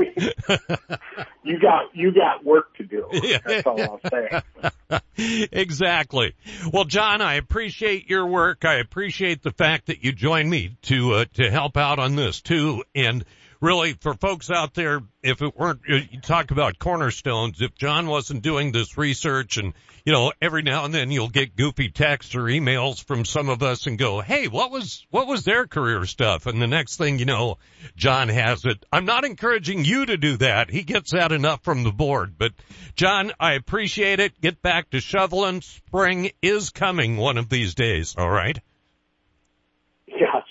you 1.42 1.58
got 1.58 1.94
you 1.94 2.12
got 2.12 2.44
work 2.44 2.76
to 2.76 2.84
do. 2.84 3.06
That's 3.46 3.66
all 3.66 3.80
I'll 3.80 4.00
say. 4.10 5.48
exactly. 5.50 6.34
Well, 6.72 6.84
John, 6.84 7.22
I 7.22 7.34
appreciate 7.34 8.08
your 8.08 8.26
work. 8.26 8.64
I 8.64 8.74
appreciate 8.74 9.42
the 9.42 9.52
fact 9.52 9.86
that 9.86 10.04
you 10.04 10.12
joined 10.12 10.50
me 10.50 10.76
to 10.82 11.14
uh, 11.14 11.24
to 11.34 11.50
help 11.50 11.76
out 11.76 11.98
on 11.98 12.14
this 12.14 12.42
too 12.42 12.84
and 12.94 13.24
really 13.62 13.94
for 13.94 14.14
folks 14.14 14.50
out 14.50 14.74
there, 14.74 15.00
if 15.22 15.40
it 15.40 15.56
weren't, 15.56 15.80
you 15.86 16.20
talk 16.20 16.50
about 16.50 16.80
cornerstones, 16.80 17.62
if 17.62 17.74
John 17.76 18.08
wasn't 18.08 18.42
doing 18.42 18.72
this 18.72 18.98
research 18.98 19.56
and, 19.56 19.72
you 20.04 20.12
know, 20.12 20.32
every 20.42 20.62
now 20.62 20.84
and 20.84 20.92
then 20.92 21.12
you'll 21.12 21.28
get 21.28 21.54
goofy 21.54 21.88
texts 21.88 22.34
or 22.34 22.42
emails 22.42 23.02
from 23.02 23.24
some 23.24 23.48
of 23.48 23.62
us 23.62 23.86
and 23.86 23.96
go, 23.96 24.20
Hey, 24.20 24.48
what 24.48 24.72
was, 24.72 25.06
what 25.10 25.28
was 25.28 25.44
their 25.44 25.68
career 25.68 26.04
stuff? 26.06 26.46
And 26.46 26.60
the 26.60 26.66
next 26.66 26.96
thing 26.96 27.20
you 27.20 27.24
know, 27.24 27.58
John 27.94 28.28
has 28.28 28.64
it. 28.64 28.84
I'm 28.92 29.04
not 29.04 29.24
encouraging 29.24 29.84
you 29.84 30.06
to 30.06 30.16
do 30.16 30.36
that. 30.38 30.68
He 30.68 30.82
gets 30.82 31.12
that 31.12 31.30
enough 31.30 31.62
from 31.62 31.84
the 31.84 31.92
board, 31.92 32.34
but 32.36 32.52
John, 32.96 33.32
I 33.38 33.52
appreciate 33.54 34.18
it. 34.18 34.40
Get 34.40 34.60
back 34.60 34.90
to 34.90 35.00
shoveling. 35.00 35.62
Spring 35.62 36.32
is 36.42 36.70
coming 36.70 37.16
one 37.16 37.38
of 37.38 37.48
these 37.48 37.76
days. 37.76 38.16
All 38.18 38.28
right 38.28 38.58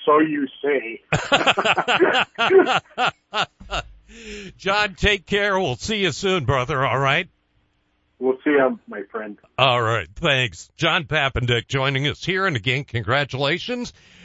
so 0.06 0.20
you 0.20 0.48
say. 0.64 1.02
John, 4.58 4.96
take 4.96 5.26
care. 5.26 5.60
We'll 5.60 5.76
see 5.78 5.98
you 5.98 6.12
soon, 6.12 6.46
brother. 6.46 6.86
All 6.86 7.00
right. 7.00 7.30
We'll 8.20 8.38
see 8.44 8.52
you, 8.52 8.80
my 8.88 9.04
friend. 9.12 9.38
All 9.58 9.82
right. 9.82 10.08
Thanks. 10.16 10.70
John 10.78 11.06
Papendick 11.06 11.68
joining 11.68 12.08
us 12.08 12.24
here. 12.24 12.46
And 12.46 12.56
again, 12.56 12.84
congratulations 12.84 13.94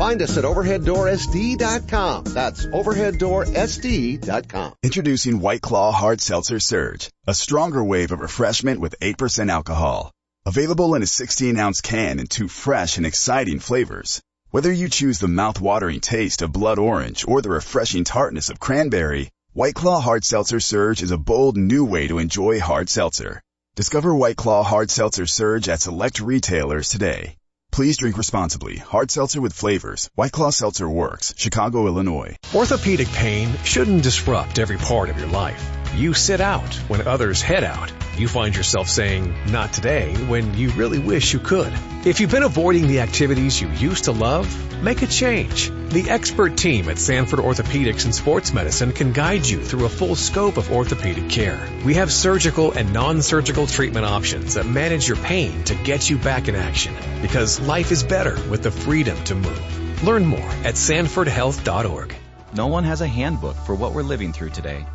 Find 0.00 0.22
us 0.22 0.38
at 0.38 0.44
overheaddoorsd.com. 0.44 2.24
That's 2.24 2.64
overheaddoorsd.com. 2.64 4.74
Introducing 4.82 5.40
White 5.40 5.60
Claw 5.60 5.92
Hard 5.92 6.22
Seltzer 6.22 6.58
Surge, 6.58 7.10
a 7.26 7.34
stronger 7.34 7.84
wave 7.84 8.10
of 8.10 8.20
refreshment 8.20 8.80
with 8.80 8.98
8% 8.98 9.50
alcohol. 9.50 10.10
Available 10.46 10.94
in 10.94 11.02
a 11.02 11.06
16 11.06 11.58
ounce 11.58 11.82
can 11.82 12.18
in 12.18 12.28
two 12.28 12.48
fresh 12.48 12.96
and 12.96 13.04
exciting 13.04 13.58
flavors. 13.58 14.22
Whether 14.48 14.72
you 14.72 14.88
choose 14.88 15.18
the 15.18 15.28
mouth-watering 15.28 16.00
taste 16.00 16.40
of 16.40 16.50
blood 16.50 16.78
orange 16.78 17.26
or 17.28 17.42
the 17.42 17.50
refreshing 17.50 18.04
tartness 18.04 18.48
of 18.48 18.58
cranberry, 18.58 19.28
White 19.52 19.74
Claw 19.74 20.00
Hard 20.00 20.24
Seltzer 20.24 20.60
Surge 20.60 21.02
is 21.02 21.10
a 21.10 21.18
bold 21.18 21.58
new 21.58 21.84
way 21.84 22.08
to 22.08 22.20
enjoy 22.20 22.58
hard 22.58 22.88
seltzer. 22.88 23.42
Discover 23.74 24.14
White 24.14 24.36
Claw 24.36 24.62
Hard 24.62 24.90
Seltzer 24.90 25.26
Surge 25.26 25.68
at 25.68 25.82
select 25.82 26.20
retailers 26.20 26.88
today. 26.88 27.36
Please 27.80 27.96
drink 27.96 28.18
responsibly. 28.18 28.76
Hard 28.76 29.10
seltzer 29.10 29.40
with 29.40 29.54
flavors. 29.54 30.10
White 30.14 30.32
Claw 30.32 30.50
Seltzer 30.50 30.86
Works, 30.86 31.32
Chicago, 31.38 31.86
Illinois. 31.86 32.36
Orthopedic 32.54 33.08
pain 33.08 33.48
shouldn't 33.64 34.02
disrupt 34.02 34.58
every 34.58 34.76
part 34.76 35.08
of 35.08 35.18
your 35.18 35.28
life. 35.28 35.66
You 35.94 36.12
sit 36.12 36.42
out 36.42 36.74
when 36.88 37.08
others 37.08 37.40
head 37.40 37.64
out. 37.64 37.90
You 38.18 38.28
find 38.28 38.54
yourself 38.54 38.86
saying, 38.86 39.34
not 39.50 39.72
today, 39.72 40.14
when 40.28 40.52
you 40.52 40.68
really 40.72 40.98
wish 40.98 41.32
you 41.32 41.38
could. 41.38 41.72
If 42.04 42.20
you've 42.20 42.30
been 42.30 42.42
avoiding 42.42 42.86
the 42.86 43.00
activities 43.00 43.58
you 43.58 43.70
used 43.70 44.04
to 44.04 44.12
love, 44.12 44.46
make 44.82 45.00
a 45.00 45.06
change. 45.06 45.70
The 45.90 46.08
expert 46.08 46.56
team 46.56 46.88
at 46.88 47.00
Sanford 47.00 47.40
Orthopedics 47.40 48.04
and 48.04 48.14
Sports 48.14 48.54
Medicine 48.54 48.92
can 48.92 49.12
guide 49.12 49.44
you 49.44 49.60
through 49.60 49.86
a 49.86 49.88
full 49.88 50.14
scope 50.14 50.56
of 50.56 50.70
orthopedic 50.70 51.28
care. 51.28 51.60
We 51.84 51.94
have 51.94 52.12
surgical 52.12 52.70
and 52.70 52.92
non-surgical 52.92 53.66
treatment 53.66 54.06
options 54.06 54.54
that 54.54 54.66
manage 54.66 55.08
your 55.08 55.16
pain 55.16 55.64
to 55.64 55.74
get 55.74 56.08
you 56.08 56.16
back 56.16 56.46
in 56.46 56.54
action 56.54 56.94
because 57.22 57.58
life 57.58 57.90
is 57.90 58.04
better 58.04 58.36
with 58.48 58.62
the 58.62 58.70
freedom 58.70 59.20
to 59.24 59.34
move. 59.34 60.04
Learn 60.04 60.24
more 60.26 60.48
at 60.62 60.76
sanfordhealth.org. 60.76 62.14
No 62.54 62.68
one 62.68 62.84
has 62.84 63.00
a 63.00 63.08
handbook 63.08 63.56
for 63.56 63.74
what 63.74 63.92
we're 63.92 64.04
living 64.04 64.32
through 64.32 64.50
today, 64.50 64.86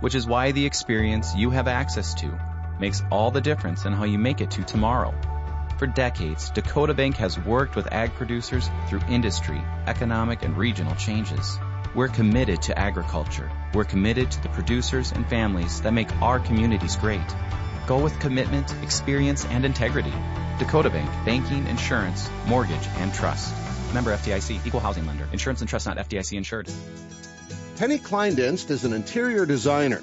which 0.00 0.14
is 0.14 0.26
why 0.26 0.52
the 0.52 0.64
experience 0.64 1.34
you 1.34 1.50
have 1.50 1.68
access 1.68 2.14
to 2.22 2.40
makes 2.80 3.02
all 3.12 3.30
the 3.30 3.42
difference 3.42 3.84
in 3.84 3.92
how 3.92 4.04
you 4.04 4.18
make 4.18 4.40
it 4.40 4.52
to 4.52 4.64
tomorrow. 4.64 5.12
For 5.78 5.86
decades, 5.86 6.50
Dakota 6.50 6.92
Bank 6.92 7.18
has 7.18 7.38
worked 7.38 7.76
with 7.76 7.92
ag 7.92 8.12
producers 8.14 8.68
through 8.88 9.00
industry, 9.08 9.62
economic, 9.86 10.42
and 10.42 10.56
regional 10.56 10.96
changes. 10.96 11.56
We're 11.94 12.08
committed 12.08 12.62
to 12.62 12.76
agriculture. 12.76 13.48
We're 13.72 13.84
committed 13.84 14.28
to 14.32 14.42
the 14.42 14.48
producers 14.48 15.12
and 15.12 15.24
families 15.28 15.80
that 15.82 15.92
make 15.92 16.10
our 16.20 16.40
communities 16.40 16.96
great. 16.96 17.20
Go 17.86 18.02
with 18.02 18.18
commitment, 18.18 18.74
experience, 18.82 19.44
and 19.44 19.64
integrity. 19.64 20.12
Dakota 20.58 20.90
Bank, 20.90 21.08
banking, 21.24 21.68
insurance, 21.68 22.28
mortgage, 22.48 22.88
and 22.96 23.14
trust. 23.14 23.54
Member 23.94 24.12
FDIC, 24.16 24.66
equal 24.66 24.80
housing 24.80 25.06
lender. 25.06 25.28
Insurance 25.32 25.60
and 25.60 25.70
trust 25.70 25.86
not 25.86 25.96
FDIC 25.96 26.36
insured. 26.36 26.68
Penny 27.76 28.00
Kleindienst 28.00 28.70
is 28.70 28.84
an 28.84 28.92
interior 28.92 29.46
designer. 29.46 30.02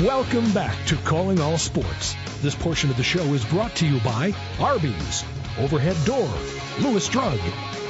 Welcome 0.00 0.50
back 0.52 0.86
to 0.86 0.96
Calling 0.96 1.38
All 1.38 1.58
Sports. 1.58 2.14
This 2.40 2.54
portion 2.54 2.88
of 2.88 2.96
the 2.96 3.02
show 3.02 3.24
is 3.34 3.44
brought 3.44 3.76
to 3.76 3.86
you 3.86 4.00
by 4.00 4.32
Arby's, 4.58 5.22
Overhead 5.58 5.98
Door, 6.06 6.30
Lewis 6.80 7.10
Drug, 7.10 7.38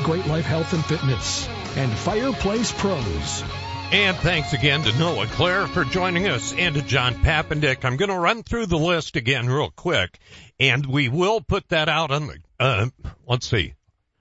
Great 0.02 0.26
Life 0.26 0.44
Health 0.44 0.72
and 0.72 0.84
Fitness, 0.84 1.48
and 1.76 1.92
Fireplace 1.92 2.72
Pros. 2.72 3.44
And 3.92 4.16
thanks 4.16 4.52
again 4.52 4.82
to 4.82 4.98
Noah 4.98 5.28
Claire 5.28 5.68
for 5.68 5.84
joining 5.84 6.26
us 6.26 6.52
and 6.52 6.74
to 6.74 6.82
John 6.82 7.14
Papendick. 7.14 7.84
I'm 7.84 7.96
going 7.96 8.10
to 8.10 8.18
run 8.18 8.42
through 8.42 8.66
the 8.66 8.78
list 8.78 9.14
again 9.14 9.48
real 9.48 9.70
quick 9.70 10.18
and 10.58 10.84
we 10.84 11.08
will 11.08 11.40
put 11.40 11.68
that 11.68 11.88
out 11.88 12.10
on 12.10 12.26
the, 12.26 12.38
uh, 12.58 12.88
let's 13.28 13.46
see. 13.46 13.74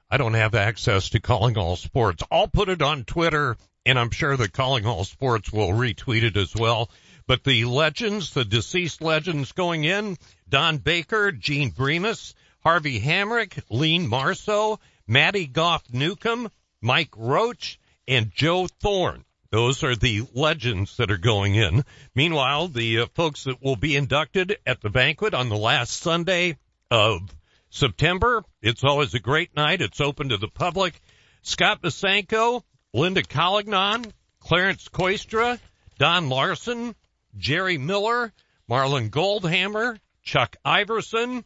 I 0.08 0.18
don't 0.18 0.36
have 0.36 0.54
access 0.54 1.10
to 1.10 1.20
Calling 1.20 1.58
All 1.58 1.78
Sports. 1.78 2.22
I'll 2.30 2.48
put 2.48 2.70
it 2.70 2.84
on 2.84 3.06
Twitter 3.06 3.58
and 3.88 3.98
I'm 3.98 4.12
sure 4.12 4.38
that 4.38 4.54
Calling 4.54 4.86
All 4.86 5.04
Sports 5.04 5.52
will 5.52 5.70
retweet 5.70 6.22
it 6.22 6.38
as 6.38 6.56
well. 6.56 6.92
But 7.32 7.46
the 7.46 7.64
legends, 7.64 8.34
the 8.34 8.44
deceased 8.44 9.02
legends 9.02 9.54
going 9.54 9.86
in, 9.86 10.18
Don 10.50 10.80
Baker, 10.80 11.32
Gene 11.32 11.72
Bremus, 11.72 12.34
Harvey 12.60 13.00
Hamrick, 13.00 13.64
Lean 13.70 14.10
Marceau, 14.10 14.82
Matty 15.08 15.48
Goff 15.48 15.82
Newcomb, 15.94 16.52
Mike 16.82 17.16
Roach, 17.16 17.80
and 18.06 18.34
Joe 18.36 18.68
Thorne. 18.68 19.24
Those 19.50 19.82
are 19.86 19.96
the 19.96 20.28
legends 20.34 20.98
that 20.98 21.10
are 21.10 21.16
going 21.16 21.56
in. 21.56 21.86
Meanwhile, 22.14 22.68
the 22.68 23.00
uh, 23.00 23.06
folks 23.14 23.46
that 23.46 23.64
will 23.64 23.78
be 23.78 23.96
inducted 23.96 24.58
at 24.66 24.82
the 24.82 24.90
banquet 24.90 25.34
on 25.34 25.48
the 25.48 25.56
last 25.56 26.02
Sunday 26.02 26.58
of 26.90 27.34
September, 27.70 28.44
it's 28.62 28.84
always 28.84 29.14
a 29.14 29.20
great 29.20 29.56
night. 29.56 29.82
It's 29.82 30.02
open 30.02 30.28
to 30.30 30.38
the 30.38 30.50
public. 30.50 31.00
Scott 31.44 31.82
Bosanko, 31.82 32.64
Linda 32.94 33.24
Collignon, 33.24 34.12
Clarence 34.42 34.90
Koistra, 34.90 35.60
Don 35.98 36.28
Larson, 36.28 36.94
Jerry 37.38 37.78
Miller, 37.78 38.34
Marlon 38.70 39.10
Goldhammer, 39.10 40.00
Chuck 40.24 40.56
Iverson, 40.64 41.44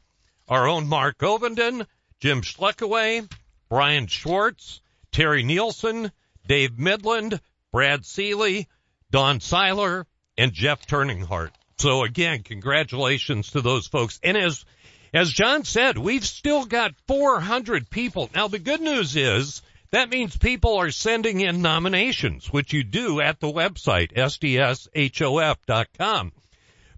our 0.47 0.67
own 0.67 0.87
Mark 0.87 1.19
Ovenden, 1.19 1.85
Jim 2.19 2.41
Schleckaway, 2.41 3.29
Brian 3.69 4.07
Schwartz, 4.07 4.81
Terry 5.11 5.43
Nielsen, 5.43 6.11
Dave 6.47 6.77
Midland, 6.77 7.39
Brad 7.71 8.05
Seely, 8.05 8.67
Don 9.11 9.39
Seiler, 9.39 10.05
and 10.37 10.53
Jeff 10.53 10.85
Turninghart. 10.85 11.51
So 11.77 12.03
again, 12.03 12.43
congratulations 12.43 13.51
to 13.51 13.61
those 13.61 13.87
folks. 13.87 14.19
And 14.23 14.37
as, 14.37 14.65
as 15.13 15.31
John 15.31 15.63
said, 15.63 15.97
we've 15.97 16.25
still 16.25 16.65
got 16.65 16.93
400 17.07 17.89
people. 17.89 18.29
Now 18.33 18.47
the 18.47 18.59
good 18.59 18.81
news 18.81 19.15
is 19.15 19.61
that 19.91 20.09
means 20.09 20.37
people 20.37 20.77
are 20.77 20.91
sending 20.91 21.41
in 21.41 21.61
nominations, 21.61 22.51
which 22.51 22.73
you 22.73 22.83
do 22.83 23.21
at 23.21 23.39
the 23.39 23.51
website, 23.51 24.13
sdshof.com. 24.13 25.11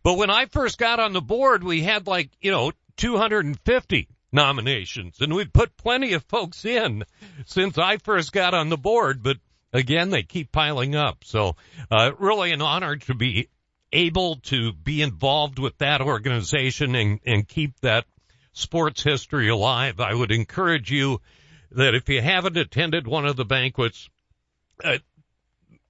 But 0.04 0.14
when 0.14 0.30
I 0.30 0.46
first 0.46 0.78
got 0.78 1.00
on 1.00 1.14
the 1.14 1.22
board, 1.22 1.64
we 1.64 1.82
had 1.84 2.08
like, 2.08 2.32
you 2.42 2.52
know, 2.52 2.72
250 2.98 4.08
nominations 4.32 5.22
and 5.22 5.34
we've 5.34 5.52
put 5.52 5.78
plenty 5.78 6.14
of 6.14 6.24
folks 6.26 6.66
in 6.66 7.04
since 7.46 7.78
I 7.78 7.98
first 7.98 8.32
got 8.32 8.54
on 8.54 8.70
the 8.70 8.78
board, 8.78 9.24
but 9.24 9.38
again, 9.74 10.10
they 10.10 10.24
keep 10.24 10.52
piling 10.52 10.96
up. 10.96 11.24
So, 11.24 11.56
uh, 11.90 12.12
really 12.20 12.52
an 12.52 12.62
honor 12.62 12.96
to 12.96 13.14
be 13.14 13.50
able 13.92 14.36
to 14.36 14.74
be 14.74 15.02
involved 15.02 15.60
with 15.60 15.78
that 15.78 16.02
organization 16.02 16.96
and, 16.96 17.20
and 17.26 17.48
keep 17.48 17.80
that 17.82 18.06
sports 18.54 19.04
history 19.04 19.50
alive. 19.50 20.00
I 20.00 20.14
would 20.14 20.32
encourage 20.32 20.92
you 20.92 21.22
that 21.72 21.96
if 21.96 22.10
you 22.10 22.22
haven't 22.22 22.58
attended 22.58 23.08
one 23.08 23.26
of 23.26 23.36
the 23.36 23.46
banquets, 23.46 24.10
uh, 24.84 24.98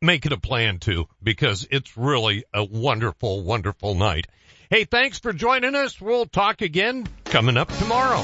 make 0.01 0.25
it 0.25 0.31
a 0.31 0.39
plan 0.39 0.79
to 0.79 1.07
because 1.21 1.67
it's 1.69 1.97
really 1.97 2.45
a 2.53 2.63
wonderful, 2.63 3.43
wonderful 3.43 3.95
night. 3.95 4.27
Hey, 4.69 4.83
thanks 4.83 5.19
for 5.19 5.33
joining 5.33 5.75
us. 5.75 5.99
We'll 5.99 6.25
talk 6.25 6.61
again 6.61 7.07
coming 7.25 7.57
up 7.57 7.69
tomorrow. 7.77 8.23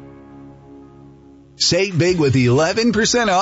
Save 1.61 1.95
big 1.95 2.17
with 2.17 2.33
11% 2.33 3.27
off 3.27 3.39